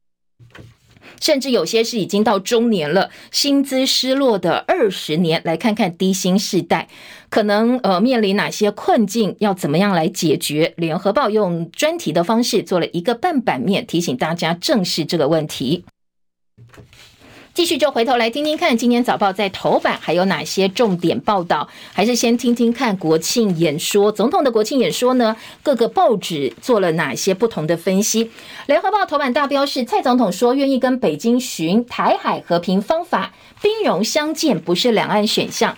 [1.21, 6.89] 甚至有些是已经到中年了，薪资失落的二十年，来看看低薪世代
[7.29, 10.73] 可能呃面临哪些困境，要怎么样来解决？
[10.75, 15.85] 联合报用专题的方式做了一个半版面，提醒大家正视这个问题。
[17.53, 21.67] 继续就回头来听听看，今天早报在头版还有哪些重点报道？
[21.91, 25.35] 还是先听听看国庆演说，总统的国庆演说呢？
[25.61, 28.31] 各个报纸做了哪些不同的分析？
[28.67, 35.77] 联合报头版大标是蔡总统说愿意跟北京寻台海和平方法，兵戎相见不是两岸选项。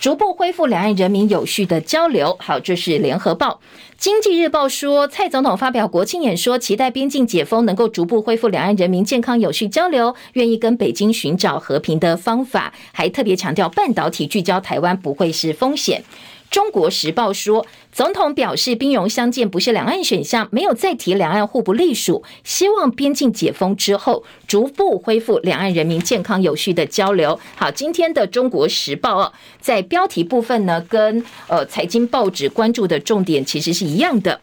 [0.00, 2.34] 逐步恢复两岸人民有序的交流。
[2.40, 3.60] 好，这是联合报。
[3.98, 16.02] 经济日报说，蔡总统发表国庆演说，期待边境解封能够逐步恢复两岸人民健康有序交流，愿意跟北京寻找和平的方法，还特别强调半导体聚焦台湾不会是风险。
[16.50, 27.38] 中国时报说，总统表示兵戎相见不是两岸选项，没有再提两岸互不隶属，希望边境解封之后逐步恢复两岸人民健康有序的交流。
[27.54, 34.40] 好，今天的中国时报哦，在标题部分呢，跟呃财经报纸关注的重点其实是一样的。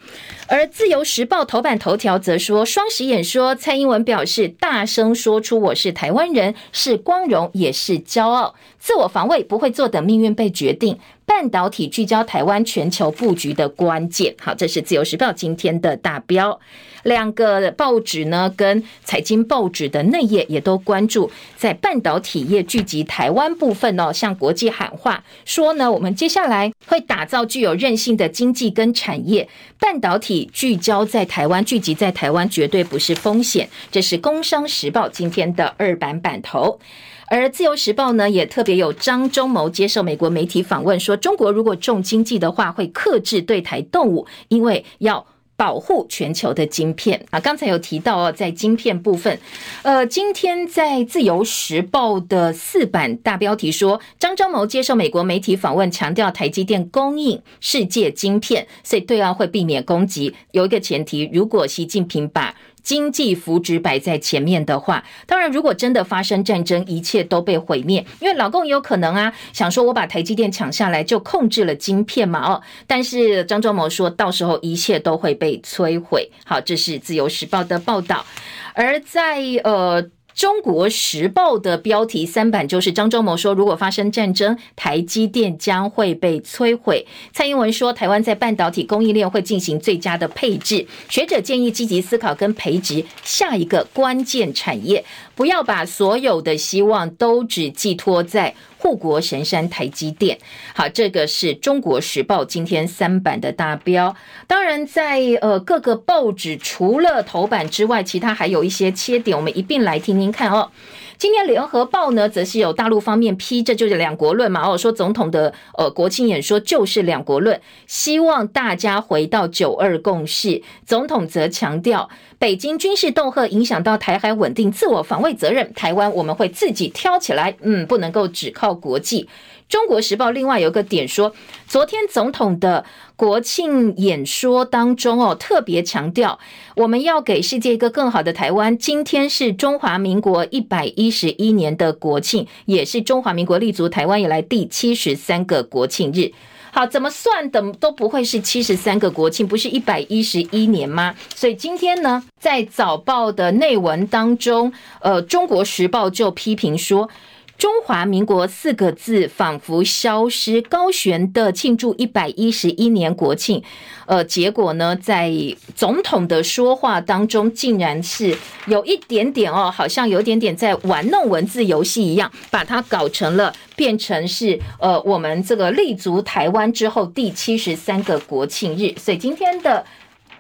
[0.50, 10.98] 而自由时报头版头条则说，双十演说，蔡英文表示大声说出我是台湾人，是光荣也是骄傲，自我防卫不会坐等命运被决定。
[11.28, 16.58] 半导体聚焦台湾全球布局的关键，好，这是自由时报今天的大标。
[17.04, 29.50] 两个报纸呢，跟财经报纸的内页也都关注在半导体业聚集台湾部分哦，向国际喊话说呢，我们接下来会打造具有韧性的经济跟产业。
[29.78, 33.70] 半导体聚焦在台湾，聚集在台湾，绝对不是风险。
[33.92, 36.80] 这是工商时报今天的二版版头。
[37.28, 45.26] 而自由时报呢，也特别有张忠谋接受美国媒体访问，说中国如果重经济的话，会克制对台动武，因为要
[45.58, 47.40] 保护全球的晶片啊。
[47.40, 49.38] 刚才有提到哦，在晶片部分，
[49.82, 60.34] 呃，今天在自由时报的四版大标题说，张忠谋接受美国媒体访问，强调台积电供应世界晶片，所以对岸会避免攻击。
[60.52, 62.56] 有一个前提，如果习近平把
[62.88, 76.32] 经济福祉摆在前面的话，当然，如果真的发生战争，一切都被毁灭，因为老共也有可能啊，想说我把台积电抢下来就控制了晶片嘛，哦，但是张忠谋说到时候一切都会被摧毁。
[76.46, 78.26] 好，这是自由时报的报道，
[78.74, 80.10] 而在呃。
[80.38, 87.04] 中国时报的标题三版就是张忠谋说，如果发生战争，台积电将会被摧毁。
[87.34, 90.86] 蔡英文说，台湾在半导体供应链会进行最佳的配置。
[91.10, 95.04] 学者建议积极思考跟培植下一个关键产业，
[95.38, 98.54] 不要把所有的希望都只寄托在。
[98.80, 100.38] 护国神山台积电，
[100.76, 104.16] 好，这个是中国时报今天三版的大标。
[104.46, 110.70] 当然在，呃各个报纸除了头版之外，其他还有一些切点，我们一并来听听看哦。
[111.18, 114.70] 今天联合报呢，则是有大陆方面批，这就是两国论嘛。
[114.70, 120.62] 哦，说总统的呃国庆演说就是两国论，希望大家回到九二共识。
[120.86, 127.56] 总统则强调，北京军事恫吓影响到台海稳定，自我防卫责任，台湾我们会自己挑起来。
[127.62, 129.28] 嗯，不能够只靠国际。
[129.70, 131.34] 中国时报另外有个点说，
[131.68, 132.86] 昨天总统的
[133.18, 136.40] 国庆演说当中哦，特别强调
[136.78, 138.78] 我们要给世界一个更好的台湾。
[138.78, 146.32] 今天是中华民国一百一十一年的国庆，也是中华民国立足台湾以来第七十三个国庆日。
[146.72, 151.16] 好，怎么算的都不会是七十三个国庆，不是一百一十一年吗？
[151.36, 157.10] 所以今天呢，在早报的内文当中，呃，中国时报就批评说。
[157.58, 163.64] 中华民国四个字仿佛消失，高悬的庆祝一百一十一年国庆，
[164.06, 165.34] 呃，结果呢，在
[165.76, 179.84] 总统的说话当中，竟然是有一点点哦，好像有点点在玩弄文字游戏一样，把它搞成了变成是呃，我们这个立足台湾之后第七十三个国庆日，所以今天的。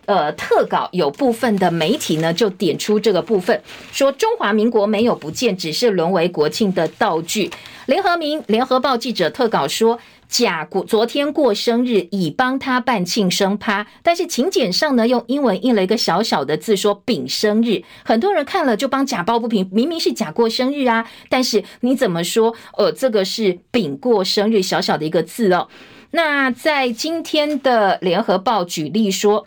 [0.07, 7.51] 呃特稿，有部分的媒体呢就点出这个部分，说中华民国没有不见，只是沦为国庆的道具。
[7.85, 9.99] 联合民联合报记者特稿说。
[10.29, 17.81] 甲过昨天过生日，乙帮他办庆生趴，但是请柬上呢用英文印了一个小小的字，说丙生日。
[18.03, 22.53] 很多人看了就帮甲抱不平，明明是甲过生日啊，但是你怎么说？
[22.77, 25.69] 呃，这个是丙过生日，小小的一个字哦。
[26.11, 29.45] 那在今天的联合报举例说。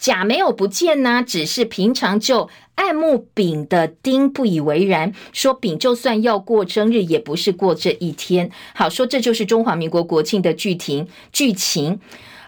[0.00, 8.50] 甲没有不见呢，只是平常就爱慕丙的丁不以为然，说丙就算要过生日，也不是过这一天。
[8.74, 12.00] 好，说这就是中华民国国庆的剧情剧情。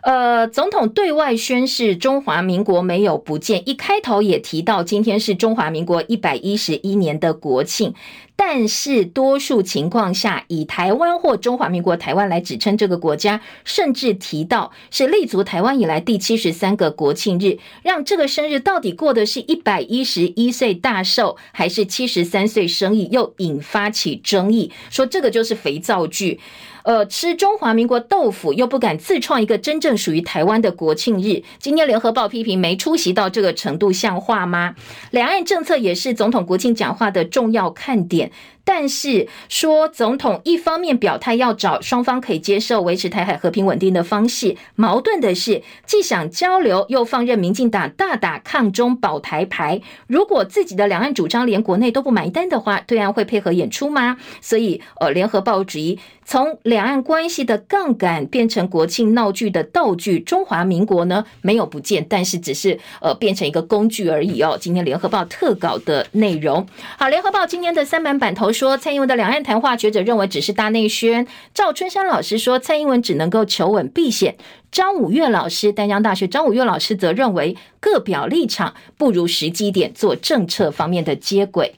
[0.03, 7.95] 呃，总统对外宣示中华民国没有不见，一开头也提到今天是中华民国一百一十一年的国庆。
[8.35, 26.41] 但是多数情况下，以台湾或中华民国台湾来指称这个国家，甚至提到是立足台湾以来第七十三个国庆日，让这个生日到底过的是一百一十一岁大寿，还是七十三岁生日，又引发起争议，说这个就是肥皂剧。
[26.85, 31.45] 呃，吃中华民国豆腐又不敢自创一个真正属于台湾的国庆日。
[31.61, 34.75] 今天联合报批评没出席到这个程度像话吗？
[35.13, 38.22] 两岸政策也是总统国庆讲话的重要看点。
[38.23, 38.31] 点
[38.65, 49.81] 但是说总统一方面表态要找双方可以接受、维持台海和平稳定的方式，矛盾的是既想交流，又放任民进党大打抗中保台牌。
[50.07, 54.17] 如果自己的两岸主张连国内都不买单的话，对岸会配合演出吗？
[54.41, 64.57] 所以，呃，联合报质疑从两岸关系的杠杆变成国庆闹剧的道具，中华民国呢没有不见，但是只是呃变成一个工具而已哦。
[64.61, 66.65] 今天联合报特稿的内容，
[66.97, 68.52] 好，联合报今天的三版版头。
[68.53, 71.27] 说蔡英文的两岸谈话，学者认为只是大内宣。
[71.55, 74.37] 赵春山老师说，蔡英文只能够求稳避险。
[74.71, 81.75] 张五岳老师，丹江大学张五岳老师则认为，各表立场不如时机点做政策方面的接轨。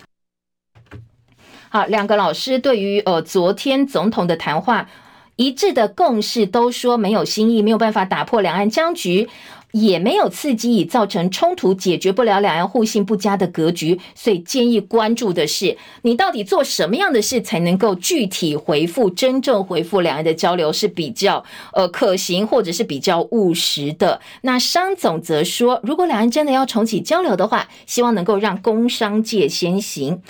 [1.69, 4.89] 好，两个老师对于呃昨天总统的谈话
[5.37, 9.29] 一致的共识，都说没有新意，没有办法打破两岸僵局。
[9.75, 24.21] 也没有刺激已造成冲突，解决不了两岸互信不佳的格局，所以建议关注的是，你到底做什么样的事才能够具体回复、真正回复两岸的交流是比较呃可行，或者是比较务实的。
[24.43, 30.23] 那商总则说，如果两岸真的要重启交流的话，希望能够让工商界先行。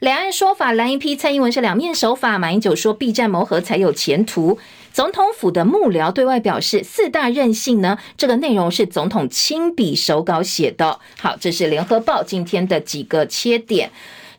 [0.00, 4.58] 两岸说法蓝一批蔡英文是两面手法，马英九说避战谋和才有前途。
[4.92, 11.00] 总统府的幕僚对外表示，四大韧性呢，这个内容是总统亲笔手稿写的。
[11.18, 13.90] 好，这是联合报今天的几个切点。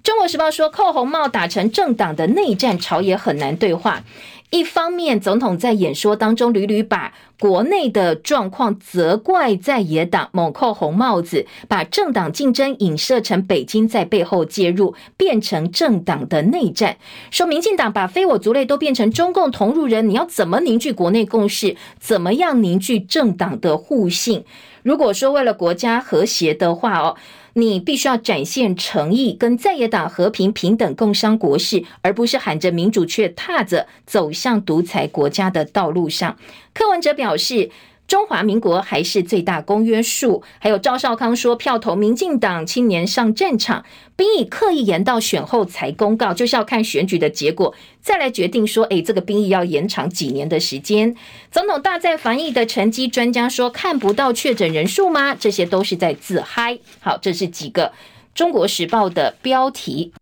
[0.03, 4.03] 中国时报说，扣红帽打成政党的内战，朝野很难对话。
[4.49, 16.97] 一方面，总统在演说当中屡屡把国内的状况责怪在野党猛扣红帽子，把政党竞争影射成北京在背后介入，变成政党的内战。
[17.29, 21.75] 说民进党把非我族类都变成中共同路人，你要怎么凝聚国内共识？
[21.99, 24.45] 怎么样凝聚政党的互信？
[24.81, 27.17] 如果说为了国家和谐的话哦。
[27.59, 36.37] 你必须要展现诚意，跟在野党和平平等共商国事，而不是喊着民主却踏着走向独裁国家的道路上。
[36.71, 37.71] 柯文哲表示，
[38.07, 40.41] 中华民国还是最大公约数。
[40.59, 43.83] 还有赵少康说，票投民进党青年上战场，
[44.15, 51.15] 兵役刻意延到选后才公告，就是要看选举的结果，再来决定说，诶，这个兵役要延长几年的时间。
[51.51, 55.35] 总统大在防疫的成绩，专家说看不到确诊人数吗？
[55.35, 56.79] 这些都是在自嗨。
[57.01, 57.91] 好，这是几个
[58.33, 60.13] 中国时报的标题。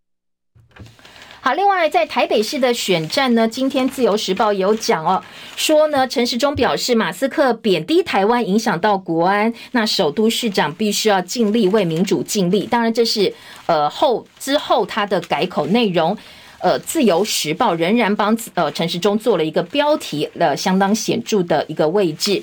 [1.46, 5.22] 好，另外在台北市的选战呢，今天自由时报有讲哦，
[5.56, 12.66] 说呢，陈时中表示，马斯克贬低台湾影响到国安，那首都市长必须要尽力为民主尽力。
[12.66, 13.32] 当然，这是
[13.68, 16.18] 呃后之后他的改口内容。
[16.62, 22.42] 呃，自由时报仍然帮呃陈时中做了一个标题，了相当显著的一个位置。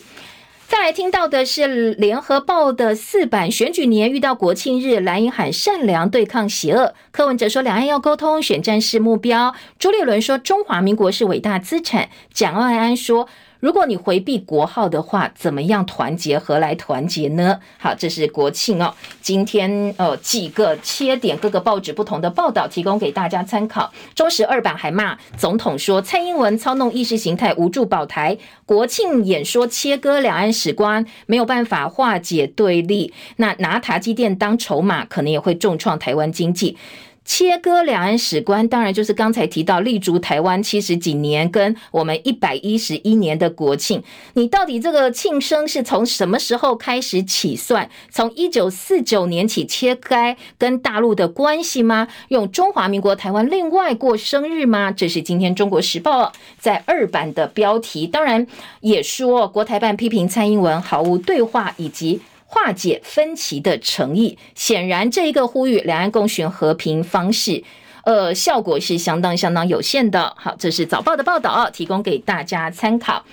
[0.73, 6.95] 再来听到的是联合报的四版，选举年遇到国庆日，蓝营喊善良对抗邪恶。
[7.11, 9.55] 柯文哲说两岸要沟通，选战是目标。
[9.79, 12.09] 朱立伦说中华民国是伟大资产。
[12.33, 13.29] 蒋万安说。
[13.63, 16.37] 如果你回避国号的话，怎么样团结？
[16.37, 17.61] 何来团结呢？
[17.79, 18.93] 好，这是国庆哦。
[19.21, 23.93] 今天呃几个切点，各个报纸不同的报道，提供给大家参考。
[24.17, 28.37] 中时二版还骂总统说蔡英文操弄意识形态，无助保台。
[28.67, 33.15] 国庆演说切割两岸史观，没有办法化解对立。
[33.37, 36.77] 那拿台积电当筹码，可能也会重创台湾经济。
[37.25, 44.03] 切割两岸史观，当然就是刚才提到立足台湾七十几年，跟我们一百一十一年的国庆，
[44.35, 47.89] 你到底这个庆生是从什么时候开始起算？
[48.11, 52.09] 从一九四九年起切开跟大陆的关系吗？
[52.29, 54.91] 用中华民国台湾另外过生日吗？
[54.91, 58.47] 这是今天中国时报在二版的标题，当然
[58.81, 62.21] 也说国台办批评蔡英文毫无对话以及。
[62.55, 67.65] 化解分歧的诚意，显然这一个呼吁两岸共寻和平方式，
[68.05, 70.35] 呃，效果是相当相当有限的。
[70.37, 73.25] 好，这是早报的报道，提供给大家参考。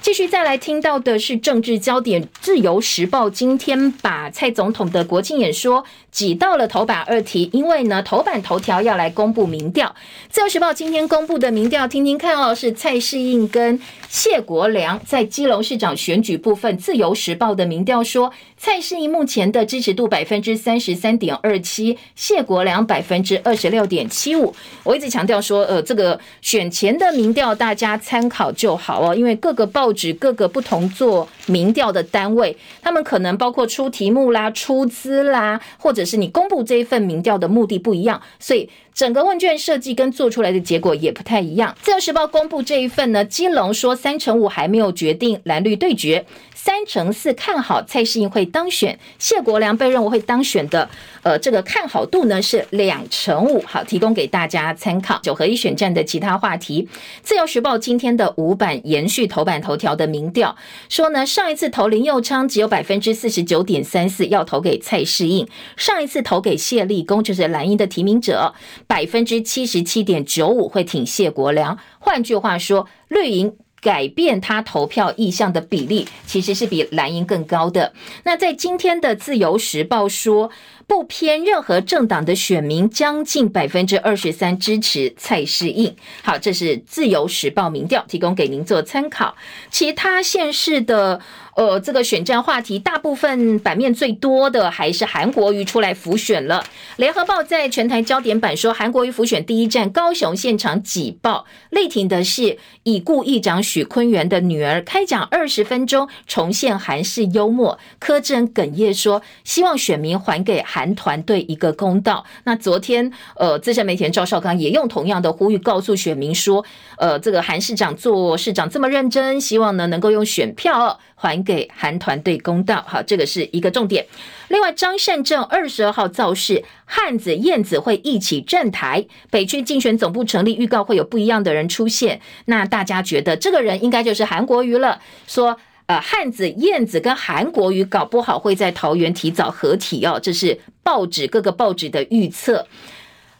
[0.00, 9.86] 继续再来听到的是政治焦点，《自由时报》今天把蔡总统的国庆演说挤到了头版二题，因为呢，头版头条要来公布民调。
[10.28, 18.32] 《自由时报》今天公布的民调，听听看哦，是蔡适应跟谢国梁在基隆市长选举部分，《自由时报》的民调说。
[18.64, 24.54] 蔡适应目前的支持度百分之三十三点二七，谢国梁百分之二十六点七五。
[24.84, 41.76] 我一直强调说，呃，这个选前的民调大家参考就好哦，因为各个报纸、各个不同做民调的单位，他们可能包括出题目啦、出资啦，或者是你公布这一份民调的目的不一样，所以整个问卷设计跟做出来的结果也不太一样。
[41.82, 46.24] 自由时报公布这一份呢，基隆说三成五还没有决定蓝绿对决。
[46.64, 50.88] 三成四看好蔡适应会当选，谢国良被认为会当选的，
[51.24, 53.60] 呃，这个看好度呢是两成五。
[53.66, 55.18] 好，提供给大家参考。
[55.24, 56.88] 九合一选战的其他话题，
[57.20, 60.54] 自由时报今天的五版延续头版头条的民调，
[60.88, 65.44] 说呢，上一次投林佑昌只有百分之四十九点三四要投给蔡适应，
[65.76, 68.54] 上一次投给谢立功就是蓝营的提名者，
[68.86, 71.76] 百分之七十七点九五会挺谢国良。
[71.98, 73.52] 换句话说，绿营。
[73.82, 77.92] 改变他投票意向的比例，其实是比蓝营更高的。
[78.22, 80.50] 那在今天的自由时报说，
[80.86, 85.96] 不偏任何政党的选民将近百分之二十三支持蔡适应。
[86.22, 89.34] 好，这是自由时报民调，提供给您做参考。
[89.68, 91.20] 其他县市的。
[91.54, 96.64] 呃，这个选战话题，大部分版面最多的还是韩国瑜出来浮选了。
[96.96, 107.78] 联合报在全台焦点版说，韩国瑜浮选第一站高雄现场挤爆，力挺的是已故议长许昆源的女儿，开讲二十分钟，重现韩式幽默。
[107.98, 112.24] 柯震哽咽说，希望选民还给韩团队一个公道。
[112.44, 116.64] 那昨天，呃，资深媒体人赵少康也用同样的呼吁告诉选民说，
[116.96, 121.42] 呃，这个韩市长做市长这么认真，希望呢能够用选票还。
[121.42, 124.06] 给韩团队公道，好，这个是一个重点。
[124.46, 132.20] 另外，张善政二十二号造势，汉子、燕子会一起站台，北区竞选总部成立，预告会有不一样的人出现。
[132.44, 135.00] 那大家觉得这个人应该就是韩国瑜了。
[135.26, 142.66] 说，呃，汉子、燕子跟韩国瑜搞不好会在桃园提早合体哦，这是报纸各个报纸的预测。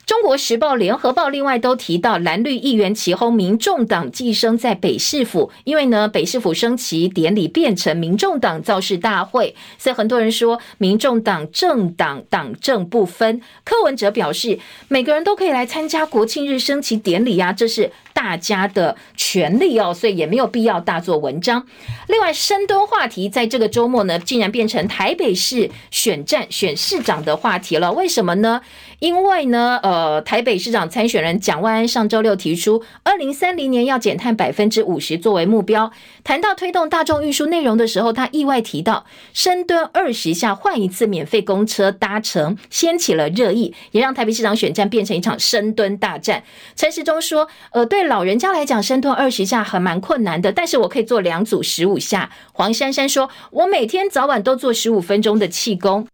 [0.05, 13.41] 中国时报、联合报另外都提到，蓝绿议员齐轰民众党寄生在北市府，因为呢，北市府升旗典礼变成民众党造势大会，所以很多人说民众党政党党政不分。
[13.65, 21.65] 柯文哲表示，每个人都可以来参加国庆日升旗典礼呀，这是大家的权利哦，所以也没有必要大做文章。
[22.09, 28.61] 另外，深蹲话题在这个周末呢，竟然变成台北市选战选市长的话题了，为什么呢？
[28.99, 35.93] 因为呢，呃，呃台北市长参选人蒋万安上周六提出，二零三零年要减碳百分之五十作为目标。
[36.25, 46.43] 谈到推动大众运输内容的时候，他意外提到深蹲二十下换一次免费公车搭乘，掀起了热议，也让台北市长选战变成一场深蹲大战。
[46.75, 52.31] 陈时中说，呃，对老人家来讲，深蹲二十下还蛮困难的，但是我可以做两组十五下。
[52.55, 56.07] 黄珊珊说，我每天早晚都做十五分钟的气功。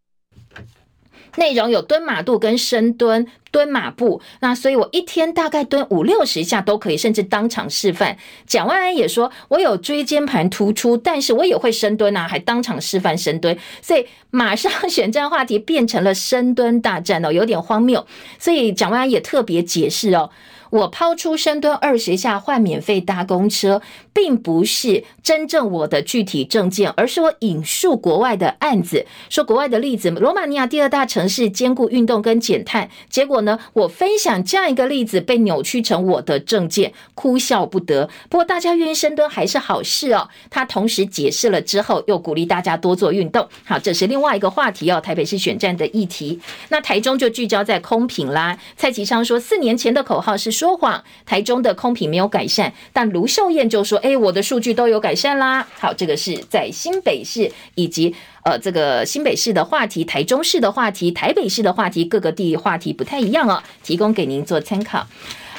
[1.36, 8.16] 内容有蹲马步跟深蹲、蹲马步，那所以我一天大概蹲五六十下都可以，甚至当场示范。
[8.46, 13.56] 蒋万安也说，我有椎间盘突出，但是我也会深蹲啊，还当场示范深蹲。
[13.80, 18.06] 所以马上选战话题变成了深蹲大战哦，有点荒谬。
[18.38, 20.30] 所以蒋万安也特别解释哦。
[20.70, 23.80] 我抛出深蹲二十下换免费搭公车，
[24.12, 38.10] 并不是真正我的具体政见，而是我引述国外的案子，说国外的例子，罗马尼亚第二大城市兼顾运动跟减碳，结果呢，我分享这样一个例子被扭曲成我的政见，哭笑不得。
[38.28, 40.28] 不过大家愿意深蹲还是好事哦。
[40.50, 43.48] 他同时解释了之后，又鼓励大家多做运动。
[43.64, 46.38] 好，这是另外一个话题哦，台北市选战的议题。
[46.68, 48.58] 那台中就聚焦在空品啦。
[48.76, 50.57] 蔡其昌说，四年前的口号是。
[50.58, 58.14] 说谎，台中的空品没有改善，但卢秀燕就说：“哎，我的数据都有改善啦。”好，这个是在新北市以及。
[58.44, 65.06] 呃，这个新北市的话题、台中市的话题、台北市的话题，各个地话题不太一样哦，提供给您做参考。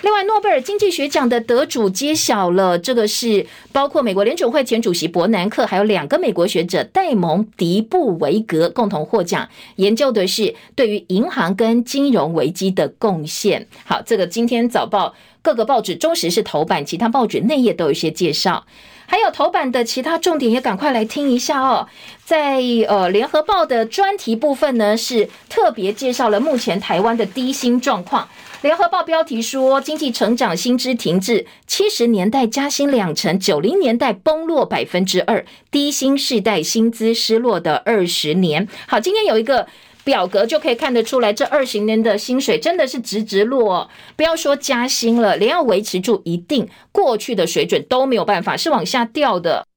[0.02, 13.68] 另外，诺贝尔经济学奖的得主揭晓了，这个是包括美国联准会前主席伯南克，还有两个美国学者戴蒙迪布维格共同获奖，研究的是对于银行跟金融危机的贡献。
[13.86, 18.66] 好，这个今天早报各个报纸中时是头版，其他报纸内页都有一些介绍。
[19.06, 21.88] 还有头版的其他重点也赶快来听一下哦，
[22.24, 28.30] 在呃联合报的专题部分呢，是特别介绍了目前台湾的低薪状况。
[28.62, 38.68] 联合报标题说，经济成长薪资停滞，七十年代加薪两成，九零年代崩落百分之二，低薪世代薪资失落的二十年。
[38.86, 39.68] 好，今天有一个。
[40.06, 49.68] 表格就可以看得出来，这二十年的薪水真的是直直落哦，不要说加薪了，连要维持住一定过去的水准都没有办法，是往下掉的。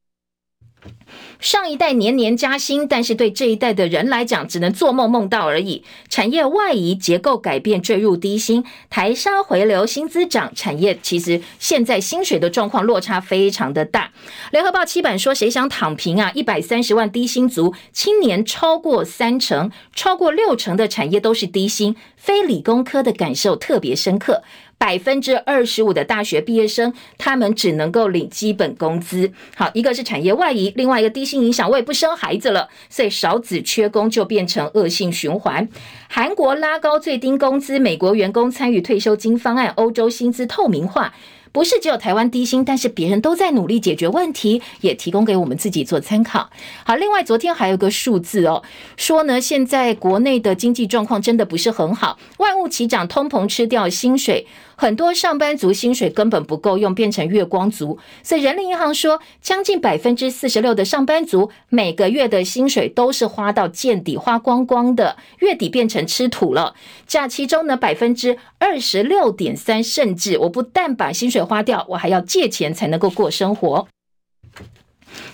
[1.43, 5.82] 上一代年年加薪，但是对这一代的人来讲，只能做梦梦到而已。
[6.09, 10.53] 产业外移，结构改变，坠入低薪；台商回流，薪资涨。
[10.55, 14.12] 产业其实现在薪水的状况落差非常的大。
[14.53, 16.30] 联合报七版说，谁想躺平啊？
[16.32, 24.45] 一百三十万低薪族，青年超过三成，超过六成的产业都是低薪，非理工科的感受特别深刻。
[24.83, 29.30] 百分之二十五的大学毕业生，他们只能够领基本工资。
[29.55, 35.68] 好，一个是产业外移，另外一个低薪影响，我也不生孩子了，所以少子缺工就变成恶性循环。
[36.09, 41.14] 韩国拉高最低工资，美国员工参与退休金方案，欧洲薪资透明化。
[41.53, 46.49] 不是只有台湾低薪，但是别人都在努力解决问题，也提供给我们自己做参考。
[46.83, 48.62] 好，另外昨天还有个数字哦，
[48.97, 54.47] 说呢，现在国内的经济状况真的不是很好，万物齐涨，通膨吃掉薪水。
[54.76, 57.98] 很多上班族薪水根本不够用，变成月光族。
[58.22, 66.74] 所以人力银行说，将近百分之四十六的上班族每个月的薪水都是花到见底，花光光的，月底变成吃土了。
[67.06, 73.88] 假期中呢，百分之二十六点三，甚至我不但把薪水花掉，我还要借钱才能够过生活。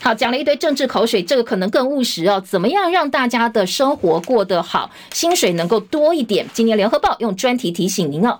[0.01, 2.41] 好，讲了一堆政治口水，这个可能更务实哦。
[2.45, 6.47] 怎么样让大家的生活过得好，薪水能够多一点？
[6.53, 8.39] 今年联合报用专题提醒您哦。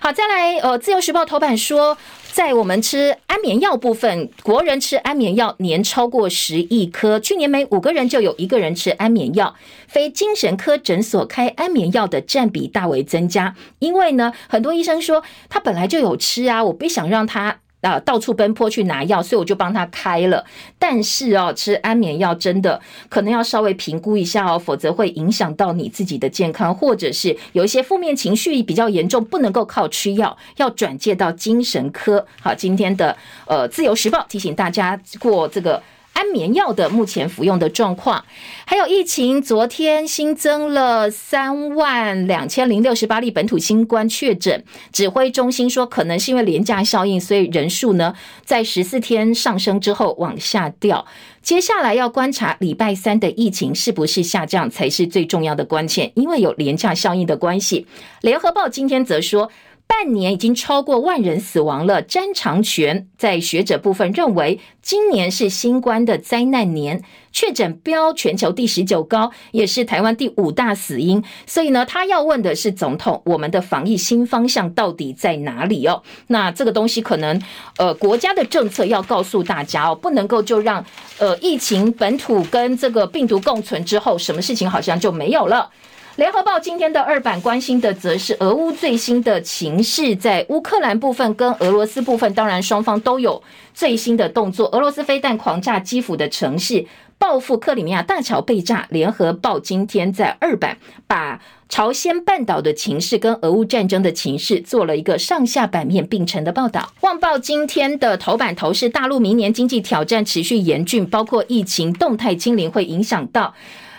[0.00, 1.98] 好，再来，呃，《自由时报》头版说，
[2.30, 9.56] 在我们吃安眠药部分，国人吃安眠药年超过十亿颗，去年每五个人就有一个人吃安眠药，
[9.88, 13.56] 非精神科诊所开安眠药的占比大为增加。
[13.80, 17.58] 因为呢，很多医生说他本来就有吃啊，我不想让他。
[17.80, 20.44] 啊，到处奔波去拿药，所以我就帮他开了。
[20.78, 32.26] 但是哦，吃安眠药真的可能要稍微评估一下哦，否则会影响到你自己的健康，或者是有一些负面情绪比较严重，不能够靠吃药，要转介到精神科。
[32.40, 33.16] 好，今天的
[33.46, 35.82] 呃《自由时报》提醒大家过这个。
[36.18, 38.24] 安眠药的目前服用的状况，
[38.66, 44.64] 还有疫情，昨天新增了三万两千零六十八例本土新冠确诊。
[44.90, 48.12] 指挥中心说，可能是因为廉价效应，所以人数呢
[48.44, 51.06] 在十四天上升之后往下掉。
[51.40, 57.86] 接下来要观察礼拜三的疫情是不是下降，才是最重要的关键，因为有廉价效应的关系。
[58.22, 59.48] 联合报今天则说。
[59.88, 62.02] 半年已经超过万人死亡了。
[62.02, 71.24] 詹长权在学者部分认为，今年是新冠的灾难年，确诊标全球第十九高，也是台湾第五大死因。
[71.46, 76.02] 所以呢，他要问的是总统，我们的防疫新方向到底在哪里哦？
[76.26, 77.40] 那这个东西可能，
[77.78, 80.84] 呃，国家的政策要告诉大家哦，不能够就让
[81.18, 85.70] 呃疫情本土跟这个病毒共存之后，什么事情好像就没有了。
[86.18, 93.40] 联合报今天的二版关心的则是俄乌最新的情势，在乌克兰部分跟俄罗斯部分，当然双方都有
[93.72, 94.66] 最新的动作。
[94.72, 96.84] 俄罗斯飞弹狂炸基辅的城市，
[97.18, 98.88] 报复克里米亚大桥被炸。
[98.90, 106.92] 联合报今天在二版把朝鲜半岛的情势跟俄乌战争的情势做了一个上下版面并成的报道。
[107.02, 113.54] 旺报今天的头版头是大陆明年经济挑战持续严峻，包括疫情动态清零会影响到。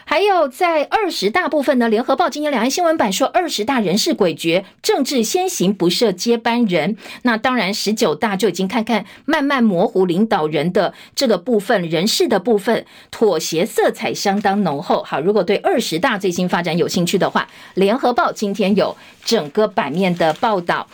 [0.09, 6.97] 还有在二十大部分呢，联合报今天两岸新闻版说，二十大人事诡谲，政治先行不设接班人。
[7.21, 15.03] 那当然，十九大就已经看看慢慢模糊领导人的这个部分，人事的部分妥协色彩相当浓厚。
[15.03, 20.87] 好，如果对二十大最新发展有兴趣的话，联合报今天有整个版面的报道。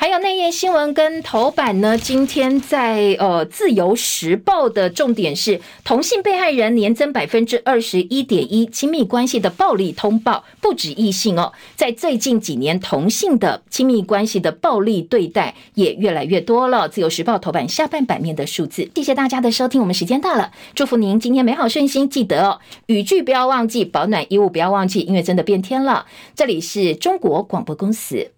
[0.00, 16.88] 还有内页新闻跟头版呢，今天在呃《自由时报》的重点是同性被害人年增百分之二十一点一，亲密关系的暴力通报不止异性哦，在最近几年，同性的亲密关系的暴力对待也越来越多了。
[16.90, 26.06] 《自由时报》头版下半版面的数字，谢谢大家的收听，我们时间到了，祝福您今天美好顺心，记得哦，雨具不要忘记，保暖衣物不要忘记，因为真的变天了。
[26.34, 28.30] 这里是中国广播公司。